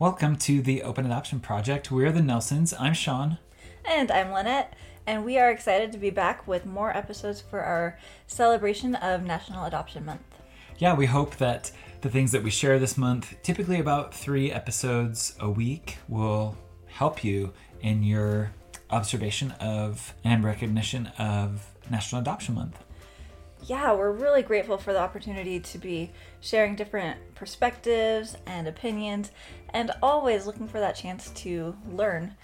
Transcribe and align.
Welcome 0.00 0.36
to 0.36 0.62
the 0.62 0.84
Open 0.84 1.06
Adoption 1.06 1.40
Project. 1.40 1.90
We're 1.90 2.12
the 2.12 2.22
Nelsons. 2.22 2.72
I'm 2.72 2.94
Sean. 2.94 3.38
And 3.84 4.12
I'm 4.12 4.30
Lynette, 4.30 4.74
and 5.08 5.24
we 5.24 5.40
are 5.40 5.50
excited 5.50 5.90
to 5.90 5.98
be 5.98 6.10
back 6.10 6.46
with 6.46 6.64
more 6.64 6.96
episodes 6.96 7.40
for 7.40 7.62
our 7.62 7.98
celebration 8.28 8.94
of 8.94 9.24
National 9.24 9.64
Adoption 9.64 10.04
Month. 10.04 10.22
Yeah, 10.78 10.94
we 10.94 11.06
hope 11.06 11.38
that 11.38 11.72
the 12.02 12.08
things 12.08 12.30
that 12.30 12.44
we 12.44 12.50
share 12.50 12.78
this 12.78 12.96
month, 12.96 13.42
typically 13.42 13.80
about 13.80 14.14
three 14.14 14.52
episodes 14.52 15.34
a 15.40 15.50
week, 15.50 15.96
will 16.06 16.56
help 16.86 17.24
you 17.24 17.52
in 17.80 18.04
your 18.04 18.52
observation 18.90 19.50
of 19.58 20.14
and 20.22 20.44
recognition 20.44 21.08
of 21.18 21.72
National 21.90 22.20
Adoption 22.20 22.54
Month. 22.54 22.84
Yeah, 23.68 23.92
we're 23.92 24.12
really 24.12 24.40
grateful 24.40 24.78
for 24.78 24.94
the 24.94 24.98
opportunity 24.98 25.60
to 25.60 25.78
be 25.78 26.10
sharing 26.40 26.74
different 26.74 27.18
perspectives 27.34 28.34
and 28.46 28.66
opinions, 28.66 29.30
and 29.74 29.90
always 30.02 30.46
looking 30.46 30.66
for 30.66 30.80
that 30.80 30.96
chance 30.96 31.28
to 31.42 31.76
learn. 31.90 32.34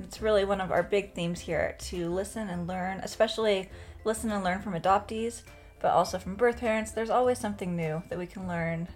It's 0.00 0.20
really 0.20 0.44
one 0.44 0.60
of 0.60 0.70
our 0.70 0.82
big 0.82 1.14
themes 1.14 1.40
here 1.40 1.74
to 1.78 2.10
listen 2.10 2.50
and 2.50 2.66
learn, 2.66 2.98
especially 2.98 3.70
listen 4.04 4.30
and 4.30 4.44
learn 4.44 4.60
from 4.60 4.74
adoptees, 4.74 5.40
but 5.80 5.92
also 5.92 6.18
from 6.18 6.34
birth 6.34 6.58
parents. 6.58 6.90
There's 6.90 7.08
always 7.08 7.38
something 7.38 7.74
new 7.74 8.02
that 8.10 8.18
we 8.18 8.26
can 8.26 8.46
learn 8.46 8.86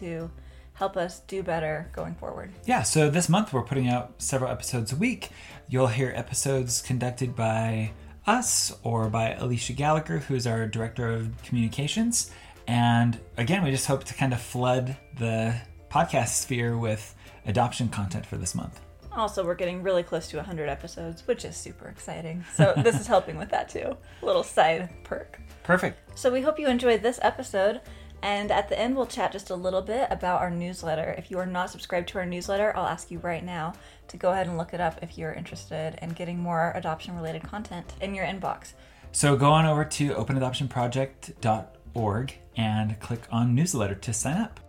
to 0.00 0.28
help 0.72 0.96
us 0.96 1.20
do 1.28 1.44
better 1.44 1.88
going 1.94 2.16
forward. 2.16 2.50
Yeah, 2.64 2.82
so 2.82 3.08
this 3.08 3.28
month 3.28 3.52
we're 3.52 3.62
putting 3.62 3.86
out 3.86 4.14
several 4.18 4.50
episodes 4.50 4.92
a 4.92 4.96
week. 4.96 5.30
You'll 5.68 5.86
hear 5.86 6.12
episodes 6.16 6.82
conducted 6.82 7.36
by 7.36 7.92
us 8.26 8.76
or 8.82 9.08
by 9.08 9.34
Alicia 9.34 9.72
Gallagher, 9.72 10.18
who's 10.18 10.46
our 10.46 10.66
director 10.66 11.10
of 11.12 11.30
communications. 11.42 12.30
And 12.66 13.18
again, 13.36 13.62
we 13.62 13.70
just 13.70 13.86
hope 13.86 14.04
to 14.04 14.14
kind 14.14 14.32
of 14.32 14.40
flood 14.40 14.96
the 15.18 15.54
podcast 15.90 16.28
sphere 16.28 16.76
with 16.76 17.14
adoption 17.46 17.88
content 17.88 18.26
for 18.26 18.36
this 18.36 18.54
month. 18.54 18.80
Also, 19.12 19.44
we're 19.44 19.54
getting 19.54 19.82
really 19.82 20.02
close 20.02 20.28
to 20.28 20.36
100 20.36 20.68
episodes, 20.68 21.26
which 21.26 21.44
is 21.46 21.56
super 21.56 21.88
exciting. 21.88 22.44
So, 22.54 22.74
this 22.82 23.00
is 23.00 23.06
helping 23.06 23.38
with 23.38 23.48
that 23.50 23.68
too. 23.68 23.96
Little 24.20 24.42
side 24.42 24.90
perk. 25.04 25.40
Perfect. 25.62 26.18
So, 26.18 26.30
we 26.30 26.42
hope 26.42 26.58
you 26.58 26.68
enjoyed 26.68 27.02
this 27.02 27.18
episode. 27.22 27.80
And 28.22 28.50
at 28.50 28.68
the 28.68 28.78
end, 28.78 28.96
we'll 28.96 29.06
chat 29.06 29.32
just 29.32 29.50
a 29.50 29.54
little 29.54 29.82
bit 29.82 30.08
about 30.10 30.40
our 30.40 30.50
newsletter. 30.50 31.14
If 31.16 31.30
you 31.30 31.38
are 31.38 31.46
not 31.46 31.70
subscribed 31.70 32.08
to 32.08 32.18
our 32.18 32.26
newsletter, 32.26 32.76
I'll 32.76 32.86
ask 32.86 33.10
you 33.10 33.18
right 33.18 33.44
now 33.44 33.74
to 34.08 34.16
go 34.16 34.32
ahead 34.32 34.46
and 34.46 34.58
look 34.58 34.74
it 34.74 34.80
up 34.80 34.98
if 35.02 35.16
you're 35.16 35.32
interested 35.32 35.98
in 36.02 36.10
getting 36.10 36.38
more 36.38 36.72
adoption 36.74 37.16
related 37.16 37.42
content 37.42 37.94
in 38.00 38.14
your 38.14 38.24
inbox. 38.24 38.72
So 39.12 39.36
go 39.36 39.50
on 39.50 39.66
over 39.66 39.84
to 39.84 40.14
openadoptionproject.org 40.14 42.38
and 42.56 43.00
click 43.00 43.22
on 43.30 43.54
newsletter 43.54 43.94
to 43.94 44.12
sign 44.12 44.38
up. 44.38 44.60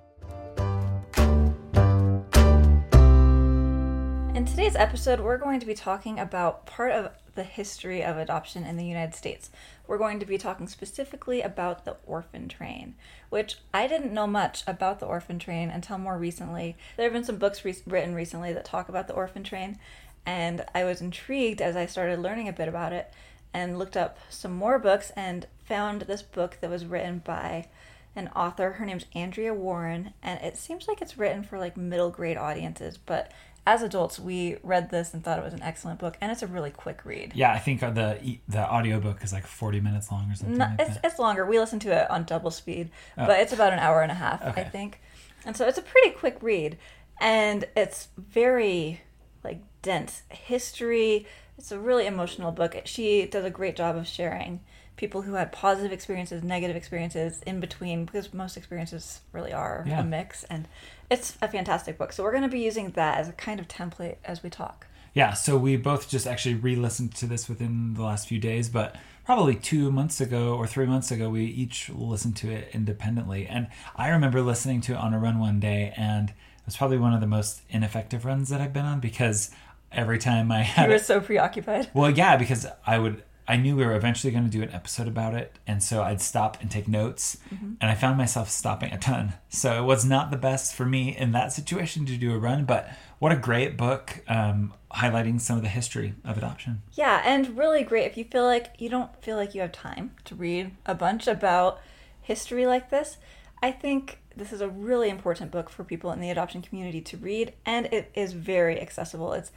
In 4.36 4.46
today's 4.46 4.76
episode, 4.76 5.20
we're 5.20 5.38
going 5.38 5.60
to 5.60 5.66
be 5.66 5.74
talking 5.74 6.20
about 6.20 6.66
part 6.66 6.92
of 6.92 7.12
the 7.38 7.44
history 7.44 8.04
of 8.04 8.18
adoption 8.18 8.66
in 8.66 8.76
the 8.76 8.86
United 8.86 9.16
States. 9.16 9.50
We're 9.88 10.00
going 10.00 10.20
to 10.20 10.26
be 10.26 10.38
talking 10.38 10.68
specifically 10.68 11.42
about 11.42 11.86
the 11.86 11.96
orphan 12.06 12.50
train, 12.50 12.96
which 13.30 13.60
I 13.74 13.88
didn't 13.88 14.14
know 14.14 14.28
much 14.28 14.64
about 14.68 15.00
the 15.00 15.06
orphan 15.06 15.40
train 15.40 15.70
until 15.70 16.00
more 16.00 16.18
recently. 16.18 16.76
There 16.98 17.06
have 17.06 17.14
been 17.14 17.24
some 17.24 17.38
books 17.38 17.64
re- 17.64 17.78
written 17.86 18.16
recently 18.16 18.52
that 18.52 18.66
talk 18.66 18.90
about 18.90 19.08
the 19.08 19.14
orphan 19.14 19.44
train, 19.44 19.78
and 20.26 20.66
I 20.76 20.84
was 20.84 21.00
intrigued 21.00 21.62
as 21.62 21.76
I 21.78 21.86
started 21.86 22.20
learning 22.20 22.50
a 22.50 22.54
bit 22.54 22.68
about 22.68 22.92
it 22.92 23.14
and 23.54 23.80
looked 23.80 23.96
up 23.96 24.18
some 24.30 24.52
more 24.52 24.80
books 24.80 25.12
and 25.16 25.46
found 25.64 26.02
this 26.02 26.24
book 26.24 26.58
that 26.60 26.70
was 26.70 26.86
written 26.86 27.20
by 27.20 27.68
an 28.16 28.30
author. 28.36 28.74
Her 28.74 28.86
name's 28.86 29.06
Andrea 29.14 29.54
Warren, 29.54 30.14
and 30.24 30.42
it 30.42 30.58
seems 30.58 30.88
like 30.88 31.04
it's 31.04 31.20
written 31.20 31.44
for 31.44 31.60
like 31.60 31.78
middle 31.78 32.10
grade 32.10 32.36
audiences, 32.36 32.98
but 32.98 33.32
as 33.68 33.82
adults, 33.82 34.18
we 34.18 34.56
read 34.64 34.90
this 34.90 35.14
and 35.14 35.22
thought 35.22 35.38
it 35.38 35.44
was 35.44 35.54
an 35.54 35.62
excellent 35.62 36.00
book, 36.00 36.16
and 36.22 36.32
it's 36.32 36.42
a 36.42 36.48
really 36.48 36.72
quick 36.72 37.02
read. 37.04 37.34
Yeah, 37.36 37.52
I 37.52 37.60
think 37.60 37.82
the 37.82 38.38
the 38.48 38.60
audiobook 38.60 39.22
is 39.26 39.34
like 39.34 39.46
40 39.46 39.82
minutes 39.82 40.10
long 40.10 40.32
or 40.32 40.36
something. 40.36 40.58
No, 40.58 40.66
like 40.66 40.80
it's, 40.80 40.94
that. 40.96 41.06
it's 41.06 41.20
longer. 41.20 41.46
We 41.46 41.60
listened 41.60 41.82
to 41.82 41.92
it 41.92 42.10
on 42.10 42.24
double 42.24 42.50
speed, 42.50 42.92
Oh. 43.18 43.28
but 43.28 43.42
it's 43.42 43.52
about 43.52 43.74
an 43.74 43.80
hour 43.80 44.02
and 44.02 44.10
a 44.12 44.16
half, 44.16 44.42
I 44.42 44.64
think. 44.64 45.02
And 45.46 45.56
so 45.58 45.68
it's 45.68 45.78
a 45.78 45.82
pretty 45.82 46.12
quick 46.12 46.38
read, 46.42 46.78
and 47.20 47.66
it's 47.76 48.08
very 48.18 49.02
like 49.44 49.62
dense 49.82 50.22
history. 50.30 51.28
It's 51.58 51.74
a 51.74 51.80
really 51.80 52.08
emotional 52.08 52.54
book. 52.54 52.74
She 52.86 53.26
does 53.26 53.44
a 53.44 53.50
great 53.50 53.76
job 53.76 53.98
of 53.98 54.08
sharing 54.08 54.62
people 54.98 55.22
who 55.22 55.34
had 55.36 55.52
positive 55.52 55.92
experiences, 55.92 56.44
negative 56.44 56.76
experiences 56.76 57.42
in 57.46 57.60
between, 57.60 58.06
because 58.06 58.34
most 58.34 58.58
experiences 58.58 59.22
really 59.32 59.54
are 59.54 59.86
Yeah. 59.88 60.02
a 60.02 60.04
mix. 60.04 60.44
And 60.46 60.68
it's 61.10 61.38
a 61.42 61.48
fantastic 61.48 61.98
book. 61.98 62.12
So 62.12 62.24
we're 62.24 62.32
going 62.32 62.44
to 62.44 62.50
be 62.50 62.60
using 62.60 62.92
that 62.92 63.18
as 63.20 63.30
a 63.30 63.34
kind 63.34 63.60
of 63.60 63.68
template 63.68 64.18
as 64.26 64.44
we 64.44 64.50
talk. 64.50 64.88
Yeah, 65.14 65.34
so 65.34 65.58
we 65.58 65.78
both 65.78 66.10
just 66.10 66.28
actually 66.28 66.56
re-listened 66.56 67.16
to 67.16 67.26
this 67.26 67.48
within 67.50 67.94
the 67.96 68.04
last 68.04 68.28
few 68.28 68.38
days, 68.40 68.70
but 68.70 68.96
probably 69.26 69.56
two 69.56 69.92
months 69.92 70.22
ago 70.22 70.56
or 70.56 70.68
three 70.68 70.86
months 70.86 71.10
ago, 71.12 71.30
we 71.30 71.46
each 71.46 71.90
listened 71.90 72.36
to 72.38 72.52
it 72.52 72.70
independently. 72.74 73.48
And 73.48 73.68
I 73.96 74.10
remember 74.10 74.42
listening 74.42 74.82
to 74.82 74.92
it 74.94 74.98
on 74.98 75.14
a 75.16 75.20
run 75.20 75.40
one 75.40 75.60
day, 75.60 75.92
and 75.98 76.30
it 76.30 76.36
was 76.66 76.78
probably 76.78 76.98
one 77.00 77.14
of 77.14 77.22
the 77.22 77.26
most 77.28 77.62
ineffective 77.70 78.26
runs 78.26 78.50
that 78.50 78.62
I've 78.62 78.74
been 78.74 78.86
on 78.86 79.00
because 79.00 79.50
every 79.92 80.20
time 80.20 80.52
I 80.52 80.62
had. 80.64 80.88
You 80.88 80.94
were 80.94 81.00
so 81.00 81.20
preoccupied. 81.20 81.90
well, 81.94 82.12
yeah, 82.12 82.36
because 82.38 82.68
I 82.86 83.00
would. 83.00 83.24
I 83.48 83.56
knew 83.56 83.76
we 83.76 83.86
were 83.86 83.96
eventually 83.96 84.32
going 84.32 84.44
to 84.44 84.50
do 84.50 84.62
an 84.62 84.72
episode 84.72 85.08
about 85.08 85.34
it, 85.34 85.58
and 85.66 85.82
so 85.82 86.04
I'd 86.04 86.22
stop 86.22 86.62
and 86.62 86.70
take 86.70 86.88
notes, 86.88 87.38
and 87.50 87.90
I 87.90 87.96
found 87.96 88.18
myself 88.18 88.50
stopping 88.50 88.92
a 88.92 88.98
ton. 88.98 89.34
So 89.48 89.82
it 89.82 89.86
was 89.86 90.04
not 90.04 90.32
the 90.32 90.38
best 90.38 90.76
for 90.76 90.86
me 90.86 91.16
in 91.16 91.32
that 91.32 91.54
situation 91.54 92.06
to 92.08 92.18
do 92.18 92.34
a 92.34 92.38
run, 92.38 92.66
but 92.66 92.90
what 93.20 93.32
a 93.32 93.38
great 93.38 93.78
book 93.78 94.22
um, 94.28 94.74
highlighting 94.92 95.40
some 95.40 95.58
of 95.58 95.64
the 95.64 95.70
history 95.70 96.14
of 96.26 96.38
adoption. 96.38 96.82
Yeah, 96.94 97.22
and 97.24 97.58
really 97.58 97.84
great 97.84 98.06
if 98.06 98.18
you 98.18 98.26
feel 98.26 98.44
like 98.44 98.74
you 98.80 98.90
don't 98.90 99.16
feel 99.24 99.38
like 99.38 99.56
you 99.56 99.62
have 99.62 99.72
time 99.72 100.12
to 100.26 100.36
read 100.36 100.72
a 100.86 100.94
bunch 100.94 101.28
about 101.28 101.80
history 102.22 102.66
like 102.66 102.90
this. 102.90 103.18
I 103.64 103.72
think 103.72 104.20
this 104.36 104.54
is 104.54 104.62
a 104.62 104.68
really 104.68 105.10
important 105.10 105.52
book 105.52 105.70
for 105.70 105.84
people 105.84 106.12
in 106.12 106.20
the 106.20 106.30
adoption 106.30 106.62
community 106.62 107.02
to 107.02 107.18
read, 107.18 107.54
and 107.66 107.88
it 107.88 108.12
is 108.14 108.34
very 108.34 108.80
accessible. 108.80 109.34
It's 109.34 109.52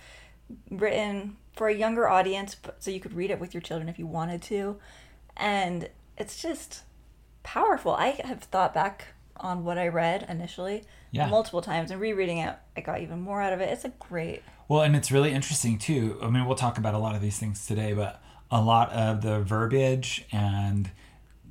written 0.70 1.36
for 1.54 1.68
a 1.68 1.74
younger 1.74 2.08
audience, 2.08 2.56
so 2.78 2.90
you 2.90 3.00
could 3.00 3.12
read 3.12 3.30
it 3.30 3.40
with 3.40 3.52
your 3.54 3.60
children 3.60 3.88
if 3.88 3.98
you 3.98 4.06
wanted 4.06 4.40
to, 4.42 4.76
and 5.36 5.88
it's 6.16 6.40
just 6.40 6.82
powerful. 7.42 7.92
I 7.92 8.20
have 8.24 8.40
thought 8.42 8.72
back 8.74 9.08
on 9.36 9.64
what 9.64 9.78
I 9.78 9.88
read 9.88 10.26
initially 10.28 10.84
Yeah. 11.12 11.26
multiple 11.26 11.62
times, 11.62 11.90
and 11.90 12.00
rereading 12.00 12.38
it, 12.38 12.56
I 12.76 12.80
got 12.82 13.00
even 13.00 13.20
more 13.20 13.40
out 13.42 13.52
of 13.52 13.60
it. 13.60 13.70
It's 13.70 13.84
a 13.84 13.88
great 13.98 14.42
Well, 14.68 14.82
and 14.82 14.94
it's 14.94 15.10
really 15.10 15.32
interesting 15.32 15.78
too. 15.78 16.18
I 16.22 16.28
mean, 16.30 16.44
we'll 16.46 16.54
talk 16.56 16.78
about 16.78 16.94
a 16.94 16.98
lot 16.98 17.16
of 17.16 17.20
these 17.22 17.38
things 17.38 17.66
today, 17.66 17.92
but 17.92 18.22
a 18.50 18.60
lot 18.60 18.90
of 18.92 19.22
the 19.22 19.40
verbiage 19.40 20.24
and 20.30 20.90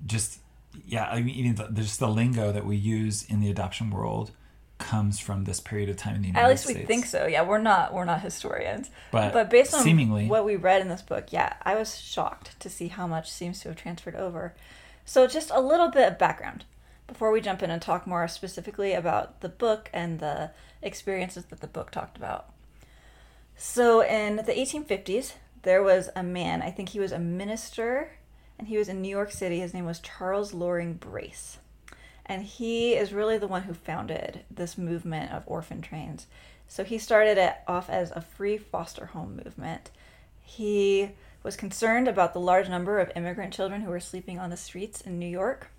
just 0.05 0.39
yeah, 0.85 1.05
I 1.05 1.21
mean, 1.21 1.35
even 1.35 1.55
the, 1.55 1.67
just 1.81 1.99
the 1.99 2.07
lingo 2.07 2.51
that 2.51 2.65
we 2.65 2.75
use 2.77 3.23
in 3.23 3.41
the 3.41 3.49
adoption 3.49 3.89
world 3.89 4.31
comes 4.79 5.19
from 5.19 5.43
this 5.43 5.59
period 5.59 5.89
of 5.89 5.97
time 5.97 6.15
in 6.15 6.21
the 6.23 6.27
United 6.29 6.45
States. 6.45 6.45
At 6.45 6.49
least 6.49 6.63
States. 6.63 6.79
we 6.79 6.85
think 6.95 7.05
so. 7.05 7.27
Yeah, 7.27 7.43
we're 7.43 7.59
not 7.59 7.93
we're 7.93 8.05
not 8.05 8.21
historians, 8.21 8.89
But 9.11 9.49
based 9.51 9.73
on 9.75 9.83
seemingly- 9.83 10.25
what 10.27 10.45
we 10.45 10.55
read 10.55 10.81
in 10.81 10.87
this 10.87 11.03
book, 11.03 11.31
yeah, 11.31 11.53
I 11.61 11.75
was 11.75 11.99
shocked 11.99 12.59
to 12.61 12.69
see 12.69 12.87
how 12.87 13.05
much 13.05 13.29
seems 13.29 13.59
to 13.61 13.69
have 13.69 13.77
transferred 13.77 14.15
over. 14.15 14.55
So 15.05 15.27
just 15.27 15.51
a 15.51 15.59
little 15.61 15.89
bit 15.89 16.11
of 16.11 16.17
background 16.17 16.65
before 17.07 17.31
we 17.31 17.41
jump 17.41 17.61
in 17.61 17.69
and 17.69 17.81
talk 17.81 18.07
more 18.07 18.27
specifically 18.27 18.93
about 18.93 19.41
the 19.41 19.49
book 19.49 19.89
and 19.93 20.19
the 20.19 20.51
experiences 20.81 21.45
that 21.45 21.61
the 21.61 21.67
book 21.67 21.91
talked 21.91 22.17
about. 22.17 22.51
So 23.55 24.01
in 24.01 24.37
the 24.37 24.53
1850s, 24.53 25.33
there 25.63 25.83
was 25.83 26.09
a 26.15 26.23
man. 26.23 26.61
I 26.61 26.71
think 26.71 26.89
he 26.89 26.99
was 26.99 27.11
a 27.11 27.19
minister, 27.19 28.11
and 28.57 28.67
he 28.67 28.77
was 28.77 28.87
in 28.87 29.01
New 29.01 29.09
York 29.09 29.31
City. 29.31 29.59
His 29.59 29.73
name 29.73 29.85
was 29.85 29.99
Charles 29.99 30.53
Loring 30.53 30.93
Brace. 30.93 31.57
And 32.29 32.43
he 32.43 32.93
is 32.93 33.11
really 33.11 33.39
the 33.39 33.47
one 33.47 33.63
who 33.63 33.73
founded 33.73 34.41
this 34.51 34.77
movement 34.77 35.31
of 35.31 35.43
orphan 35.47 35.81
trains. 35.81 36.27
So 36.67 36.83
he 36.83 36.99
started 36.99 37.39
it 37.39 37.55
off 37.67 37.89
as 37.89 38.11
a 38.11 38.21
free 38.21 38.59
foster 38.59 39.07
home 39.07 39.41
movement. 39.43 39.89
He 40.39 41.09
was 41.41 41.55
concerned 41.55 42.07
about 42.07 42.33
the 42.33 42.39
large 42.39 42.69
number 42.69 42.99
of 42.99 43.11
immigrant 43.15 43.51
children 43.51 43.81
who 43.81 43.89
were 43.89 43.99
sleeping 43.99 44.37
on 44.37 44.51
the 44.51 44.57
streets 44.57 45.01
in 45.01 45.17
New 45.17 45.27
York. 45.27 45.71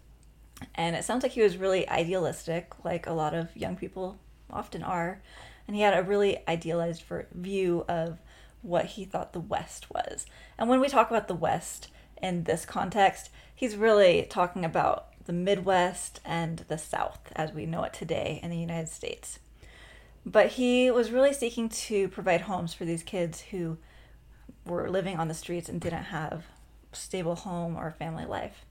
And 0.75 0.97
it 0.97 1.05
sounds 1.05 1.23
like 1.23 1.33
he 1.33 1.43
was 1.43 1.57
really 1.57 1.89
idealistic, 1.89 2.73
like 2.85 3.07
a 3.07 3.13
lot 3.13 3.33
of 3.33 3.57
young 3.57 3.77
people 3.77 4.19
often 4.51 4.83
are. 4.83 5.23
And 5.69 5.77
he 5.77 5.83
had 5.83 5.97
a 5.97 6.03
really 6.03 6.39
idealized 6.49 7.05
view 7.33 7.85
of 7.89 8.19
what 8.63 8.87
he 8.87 9.05
thought 9.05 9.33
the 9.33 9.41
West 9.41 9.89
was. 9.89 10.27
And 10.59 10.69
when 10.69 10.81
we 10.81 10.89
talk 10.89 11.11
about 11.11 11.29
the 11.29 11.35
West 11.35 11.89
in 12.21 12.43
this 12.43 12.65
context, 12.65 13.31
he's 13.55 13.77
really 13.77 14.27
talking 14.29 14.65
about 14.65 15.10
the 15.31 15.37
Midwest 15.37 16.19
and 16.25 16.65
the 16.67 16.77
South 16.77 17.21
as 17.37 17.53
we 17.53 17.65
know 17.65 17.85
it 17.85 17.93
today 17.93 18.41
in 18.43 18.51
the 18.51 18.57
United 18.57 18.89
States. 18.89 19.39
But 20.27 20.49
he 20.49 20.91
was 20.91 21.13
really 21.13 21.33
seeking 21.33 21.69
to 21.69 22.09
provide 22.09 22.41
homes 22.41 22.75
for 22.75 22.85
these 22.85 23.05
kids 23.05 23.41
who 23.41 23.79
were 24.67 24.91
living 24.91 25.19
on 25.19 25.29
the 25.29 25.35
streets 25.35 25.69
and 25.69 25.81
didn't 25.81 26.03
have 26.03 26.47
stable 26.93 27.37
home 27.37 27.77
or 27.77 27.93
family 27.93 28.25
life. 28.25 28.65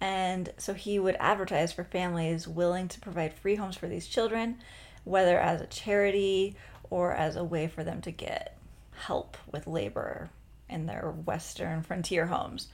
And 0.00 0.52
so 0.58 0.74
he 0.74 0.98
would 0.98 1.16
advertise 1.20 1.72
for 1.72 1.84
families 1.84 2.48
willing 2.48 2.88
to 2.88 2.98
provide 2.98 3.32
free 3.32 3.54
homes 3.54 3.76
for 3.76 3.86
these 3.86 4.08
children, 4.08 4.56
whether 5.04 5.38
as 5.38 5.60
a 5.60 5.66
charity 5.68 6.56
or 6.90 7.12
as 7.12 7.36
a 7.36 7.44
way 7.44 7.68
for 7.68 7.84
them 7.84 8.00
to 8.00 8.10
get 8.10 8.58
help 8.96 9.36
with 9.52 9.68
labor 9.68 10.28
in 10.68 10.86
their 10.86 11.12
Western 11.12 11.84
frontier 11.84 12.26
homes. 12.26 12.66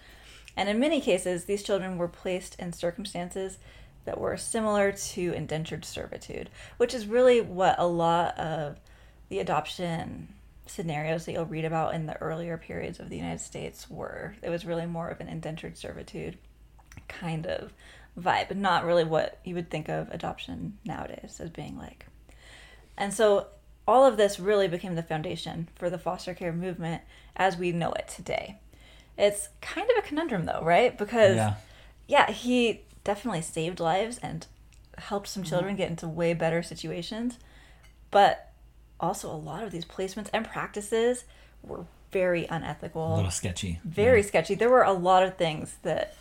And 0.56 0.69
in 0.69 0.79
many 0.79 1.00
cases, 1.00 1.44
these 1.44 1.62
children 1.62 1.99
were 1.99 2.08
placed 2.08 2.58
in 2.58 2.73
circumstances 2.73 3.58
that 4.05 4.19
were 4.19 4.37
similar 4.37 4.93
to 4.93 5.32
indentured 5.32 5.85
servitude, 5.85 6.50
which 6.76 6.94
is 6.94 7.06
really 7.06 7.41
what 7.41 7.76
a 7.79 7.87
lot 7.87 8.38
of 8.38 8.81
the 9.29 9.38
adoption 9.38 10.35
scenarios 10.67 11.25
that 11.25 11.32
you'll 11.32 11.44
read 11.44 11.64
about 11.64 11.94
in 11.94 12.06
the 12.06 12.20
earlier 12.20 12.56
periods 12.56 13.00
of 13.00 13.08
the 13.08 13.17
United 13.17 13.41
States 13.41 13.91
were. 13.91 14.35
It 14.43 14.50
was 14.50 14.64
really 14.64 14.87
more 14.87 15.08
of 15.08 15.20
an 15.20 15.29
indentured 15.29 15.76
servitude 15.76 16.38
kind 17.08 17.47
of 17.47 17.73
vibe, 18.19 18.55
not 18.56 18.85
really 18.85 19.05
what 19.05 19.38
you 19.44 19.55
would 19.55 19.70
think 19.70 19.88
of 19.88 20.08
adoption 20.11 20.79
nowadays 20.85 21.38
as 21.41 21.50
being 21.50 21.76
like. 21.76 22.06
And 22.97 23.12
so 23.12 23.49
all 23.87 24.05
of 24.05 24.17
this 24.17 24.38
really 24.38 24.69
became 24.69 24.94
the 24.94 25.02
foundation 25.02 25.69
for 25.75 25.91
the 25.91 25.99
foster 25.99 26.35
care 26.35 26.52
movement 26.52 27.02
as 27.37 27.56
we 27.56 27.73
know 27.73 27.93
it 27.93 28.08
today. 28.08 28.58
It's 29.21 29.49
kind 29.61 29.89
of 29.91 29.97
a 30.05 30.07
conundrum 30.07 30.47
though, 30.47 30.63
right? 30.63 30.97
Because 30.97 31.37
Yeah. 31.37 31.55
yeah, 32.09 32.31
he 32.31 32.83
definitely 33.05 33.43
saved 33.43 33.81
lives 33.81 34.19
and 34.23 34.47
helped 34.99 35.29
some 35.29 35.43
Mm-hmm. 35.43 35.49
children 35.51 35.77
get 35.77 35.91
into 35.91 36.09
way 36.09 36.35
better 36.35 36.63
situations. 36.63 37.39
But 38.11 38.51
also, 38.99 39.31
a 39.31 39.37
lot 39.37 39.63
of 39.63 39.71
these 39.71 39.85
placements 39.85 40.29
and 40.33 40.45
practices 40.47 41.25
were 41.63 41.87
very 42.13 42.45
A 42.47 42.55
unethical, 42.55 43.15
little 43.17 43.31
sketchy. 43.31 43.79
very 43.85 44.23
sketchy. 44.23 44.55
There 44.55 44.69
were 44.69 44.83
a 44.83 44.93
lot 44.93 45.23
of 45.23 45.37
things 45.37 45.77
that 45.83 46.15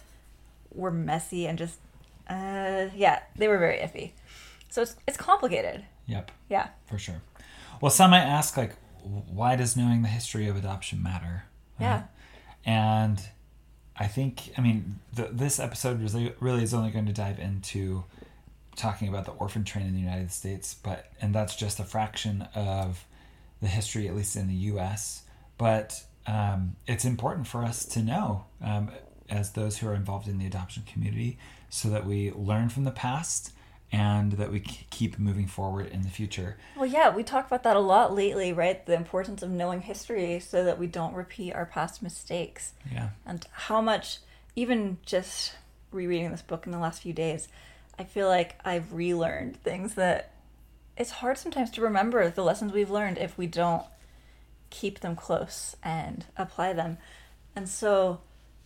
were 0.73 0.91
messy 0.91 1.47
and 1.47 1.57
just, 1.57 1.79
uh, 2.29 2.87
yeah, 2.95 3.21
they 3.35 3.47
were 3.47 3.57
very 3.57 3.77
iffy. 3.79 4.11
So 4.69 4.83
it's, 4.83 4.95
it's 5.07 5.17
complicated. 5.17 5.85
Yep. 6.05 6.31
Yeah. 6.47 6.67
for 6.87 6.97
sure. 6.99 7.21
Well, 7.81 7.89
some 7.89 8.11
might 8.11 8.21
ask, 8.23 8.55
like, 8.55 8.75
why 9.03 9.55
does 9.55 9.75
knowing 9.75 10.01
the 10.03 10.09
history 10.09 10.47
of 10.47 10.55
adoption 10.55 11.01
matter? 11.01 11.45
Yeah. 11.79 12.03
And 12.65 13.21
I 13.97 14.07
think, 14.07 14.51
I 14.57 14.61
mean, 14.61 14.99
the, 15.13 15.29
this 15.31 15.59
episode 15.59 16.01
really, 16.01 16.33
really 16.39 16.63
is 16.63 16.73
only 16.73 16.91
going 16.91 17.05
to 17.05 17.13
dive 17.13 17.39
into 17.39 18.03
talking 18.75 19.09
about 19.09 19.25
the 19.25 19.31
orphan 19.31 19.63
train 19.63 19.85
in 19.85 19.93
the 19.93 19.99
United 19.99 20.31
States, 20.31 20.73
but 20.73 21.11
and 21.21 21.35
that's 21.35 21.55
just 21.55 21.79
a 21.79 21.83
fraction 21.83 22.47
of 22.55 23.05
the 23.61 23.67
history, 23.67 24.07
at 24.07 24.15
least 24.15 24.35
in 24.35 24.47
the 24.47 24.53
U.S. 24.53 25.23
But 25.57 26.05
um, 26.25 26.77
it's 26.87 27.03
important 27.03 27.47
for 27.47 27.63
us 27.63 27.83
to 27.85 28.01
know, 28.01 28.45
um, 28.63 28.89
as 29.29 29.51
those 29.51 29.77
who 29.77 29.87
are 29.87 29.93
involved 29.93 30.27
in 30.27 30.37
the 30.37 30.45
adoption 30.45 30.83
community, 30.91 31.37
so 31.69 31.89
that 31.89 32.05
we 32.05 32.31
learn 32.31 32.69
from 32.69 32.85
the 32.85 32.91
past 32.91 33.51
and 33.91 34.33
that 34.33 34.51
we 34.51 34.59
keep 34.59 35.17
moving 35.17 35.47
forward 35.47 35.87
in 35.87 36.01
the 36.03 36.09
future. 36.09 36.57
Well, 36.75 36.85
yeah, 36.85 37.13
we 37.13 37.23
talk 37.23 37.47
about 37.47 37.63
that 37.63 37.75
a 37.75 37.79
lot 37.79 38.13
lately, 38.13 38.53
right? 38.53 38.85
The 38.85 38.93
importance 38.93 39.41
of 39.41 39.49
knowing 39.49 39.81
history 39.81 40.39
so 40.39 40.63
that 40.63 40.77
we 40.77 40.87
don't 40.87 41.13
repeat 41.13 41.53
our 41.53 41.65
past 41.65 42.01
mistakes. 42.03 42.73
Yeah. 42.91 43.09
and 43.25 43.45
how 43.51 43.81
much 43.81 44.19
even 44.55 44.97
just 45.05 45.55
rereading 45.91 46.31
this 46.31 46.41
book 46.41 46.65
in 46.65 46.71
the 46.71 46.77
last 46.77 47.01
few 47.01 47.13
days 47.13 47.47
i 47.97 48.03
feel 48.03 48.27
like 48.27 48.55
i've 48.65 48.93
relearned 48.93 49.55
things 49.63 49.95
that 49.95 50.31
it's 50.97 51.11
hard 51.11 51.37
sometimes 51.37 51.71
to 51.71 51.81
remember 51.81 52.29
the 52.29 52.43
lessons 52.43 52.71
we've 52.73 52.89
learned 52.91 53.17
if 53.17 53.37
we 53.37 53.47
don't 53.47 53.83
keep 54.69 54.99
them 54.99 55.15
close 55.15 55.75
and 55.83 56.25
apply 56.37 56.73
them 56.73 56.97
and 57.55 57.67
so 57.67 58.19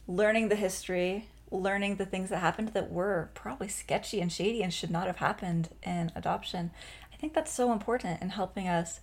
learning 0.07 0.49
the 0.49 0.55
history 0.55 1.27
learning 1.53 1.95
the 1.95 2.05
things 2.05 2.29
that 2.29 2.39
happened 2.39 2.69
that 2.69 2.91
were 2.91 3.29
probably 3.33 3.67
sketchy 3.67 4.19
and 4.19 4.31
shady 4.31 4.61
and 4.61 4.73
should 4.73 4.91
not 4.91 5.07
have 5.07 5.17
happened 5.17 5.69
in 5.83 6.11
adoption 6.15 6.71
i 7.13 7.15
think 7.15 7.33
that's 7.33 7.53
so 7.53 7.71
important 7.71 8.21
in 8.21 8.29
helping 8.29 8.67
us 8.67 8.99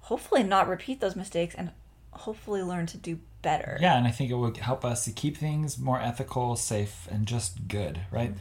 hopefully 0.00 0.42
not 0.42 0.68
repeat 0.68 1.00
those 1.00 1.16
mistakes 1.16 1.54
and 1.54 1.70
hopefully 2.12 2.62
learn 2.62 2.86
to 2.86 2.96
do 2.96 3.18
better 3.42 3.78
Yeah, 3.80 3.96
and 3.96 4.06
I 4.06 4.10
think 4.10 4.30
it 4.30 4.34
would 4.34 4.58
help 4.58 4.84
us 4.84 5.04
to 5.06 5.12
keep 5.12 5.36
things 5.36 5.78
more 5.78 6.00
ethical, 6.00 6.56
safe, 6.56 7.08
and 7.10 7.26
just 7.26 7.68
good, 7.68 8.00
right? 8.10 8.34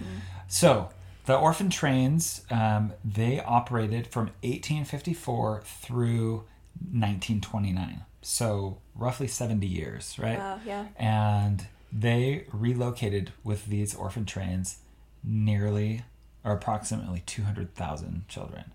So, 0.47 0.89
the 1.25 1.37
orphan 1.37 1.69
trains, 1.69 2.41
um, 2.49 2.93
they 3.05 3.39
operated 3.39 4.07
from 4.07 4.25
1854 4.41 5.61
through 5.63 6.43
1929. 6.91 8.01
So, 8.21 8.79
roughly 8.95 9.27
70 9.27 9.65
years, 9.65 10.17
right? 10.19 10.37
Wow, 10.37 10.59
yeah. 10.65 10.87
And 10.97 11.65
they 11.91 12.45
relocated 12.51 13.31
with 13.43 13.65
these 13.67 13.95
orphan 13.95 14.25
trains 14.25 14.79
nearly 15.23 16.03
or 16.43 16.53
approximately 16.53 17.23
200,000 17.25 18.27
children. 18.27 18.71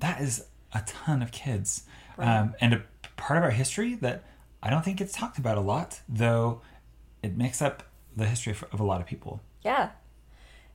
That 0.00 0.20
is 0.20 0.46
a 0.74 0.82
ton 0.86 1.22
of 1.22 1.32
kids. 1.32 1.84
Um, 2.18 2.54
and 2.60 2.74
a 2.74 2.82
part 3.16 3.38
of 3.38 3.44
our 3.44 3.50
history 3.50 3.94
that 3.96 4.24
I 4.62 4.70
don't 4.70 4.84
think 4.84 4.98
gets 4.98 5.12
talked 5.12 5.38
about 5.38 5.58
a 5.58 5.60
lot, 5.60 6.00
though 6.08 6.60
it 7.22 7.36
makes 7.36 7.62
up 7.62 7.84
the 8.16 8.26
history 8.26 8.52
of, 8.52 8.64
of 8.72 8.80
a 8.80 8.84
lot 8.84 9.00
of 9.00 9.06
people. 9.06 9.40
Yeah. 9.62 9.90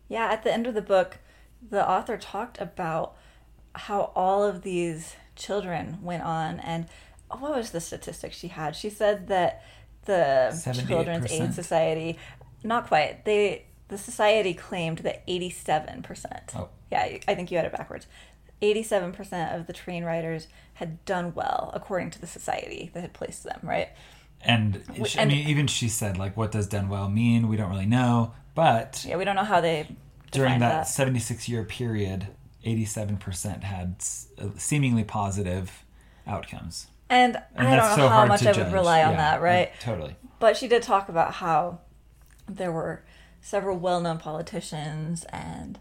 Yeah, 0.08 0.26
at 0.26 0.44
the 0.44 0.54
end 0.54 0.68
of 0.68 0.74
the 0.74 0.82
book, 0.82 1.20
the 1.68 1.88
author 1.88 2.18
talked 2.18 2.60
about 2.60 3.16
how 3.74 4.12
all 4.16 4.44
of 4.44 4.64
these 4.64 5.16
children 5.36 6.00
went 6.02 6.24
on 6.24 6.60
and 6.60 6.88
what 7.30 7.56
was 7.56 7.72
the 7.72 7.80
statistic 7.80 8.34
she 8.34 8.50
had? 8.50 8.76
She 8.76 8.90
said 8.90 9.28
that 9.28 9.64
the 10.06 10.84
Children's 10.88 11.32
Aid 11.32 11.54
Society 11.54 12.18
not 12.64 12.88
quite. 12.88 13.26
They 13.26 13.66
the 13.88 13.98
society 13.98 14.54
claimed 14.54 15.00
that 15.00 15.28
87%. 15.28 16.56
Oh. 16.56 16.70
Yeah, 16.92 17.18
I 17.28 17.36
think 17.36 17.52
you 17.52 17.58
had 17.58 17.66
it 17.66 17.74
backwards. 17.74 18.08
87% 18.62 19.60
of 19.60 19.68
the 19.68 19.74
train 19.74 20.06
riders 20.06 20.48
had 20.76 21.04
done 21.04 21.34
well 21.36 21.72
according 21.74 22.12
to 22.12 22.22
the 22.22 22.28
society 22.28 22.90
that 22.94 23.02
had 23.02 23.14
placed 23.14 23.44
them, 23.44 23.60
right? 23.64 23.90
And, 24.44 24.82
she, 25.06 25.20
I 25.20 25.26
mean, 25.26 25.48
even 25.48 25.68
she 25.68 25.90
said, 25.90 26.18
like, 26.18 26.38
what 26.38 26.52
does 26.52 26.68
done 26.68 26.88
well 26.88 27.10
mean? 27.10 27.48
We 27.50 27.58
don't 27.58 27.70
really 27.70 27.86
know. 27.86 28.34
But 28.56 29.06
Yeah, 29.08 29.18
we 29.18 29.26
don't 29.26 29.36
know 29.36 29.44
how 29.44 29.62
they 29.62 29.88
during 30.32 30.54
defined 30.54 30.62
that 30.62 30.88
76 30.88 31.50
year 31.50 31.64
period, 31.64 32.28
87% 32.66 33.64
had 33.64 33.96
uh, 34.40 34.48
seemingly 34.58 35.04
positive 35.04 35.84
outcomes. 36.26 36.88
And, 37.12 37.42
And 37.56 37.68
I 37.68 37.76
don't 37.76 37.96
so 37.96 38.04
know 38.04 38.10
how 38.10 38.26
much 38.26 38.42
I 38.42 38.46
judge. 38.54 38.58
would 38.58 38.72
rely 38.74 39.04
on 39.04 39.12
Yeah, 39.12 39.18
that, 39.18 39.42
right? 39.42 39.72
Totally. 39.82 40.16
But 40.40 40.56
she 40.58 40.68
did 40.68 40.82
talk 40.82 41.10
about 41.10 41.34
how 41.36 41.80
there 42.50 42.72
were 42.72 43.04
several 43.42 43.78
well 43.78 44.00
known 44.02 44.18
politicians 44.18 45.26
and 45.26 45.78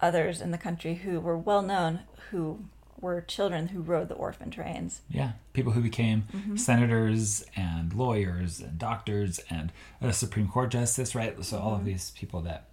others 0.00 0.40
in 0.40 0.50
the 0.52 0.58
country 0.58 0.94
who 0.94 1.18
were 1.20 1.36
well 1.36 1.62
known 1.62 2.00
who 2.30 2.64
were 3.00 3.20
children 3.20 3.68
who 3.68 3.80
rode 3.80 4.08
the 4.08 4.14
orphan 4.14 4.50
trains. 4.50 5.02
Yeah, 5.10 5.32
people 5.52 5.72
who 5.72 5.80
became 5.80 6.24
Mm-hmm. 6.34 6.56
senators 6.56 7.44
and 7.56 7.92
lawyers 7.94 8.60
and 8.60 8.78
doctors 8.78 9.40
and 9.50 9.72
a 10.00 10.12
Supreme 10.12 10.48
Court 10.48 10.70
justice, 10.70 11.14
right? 11.14 11.44
So 11.44 11.58
all 11.58 11.70
Mm-hmm. 11.72 11.80
of 11.80 11.84
these 11.86 12.10
people 12.12 12.40
that 12.42 12.68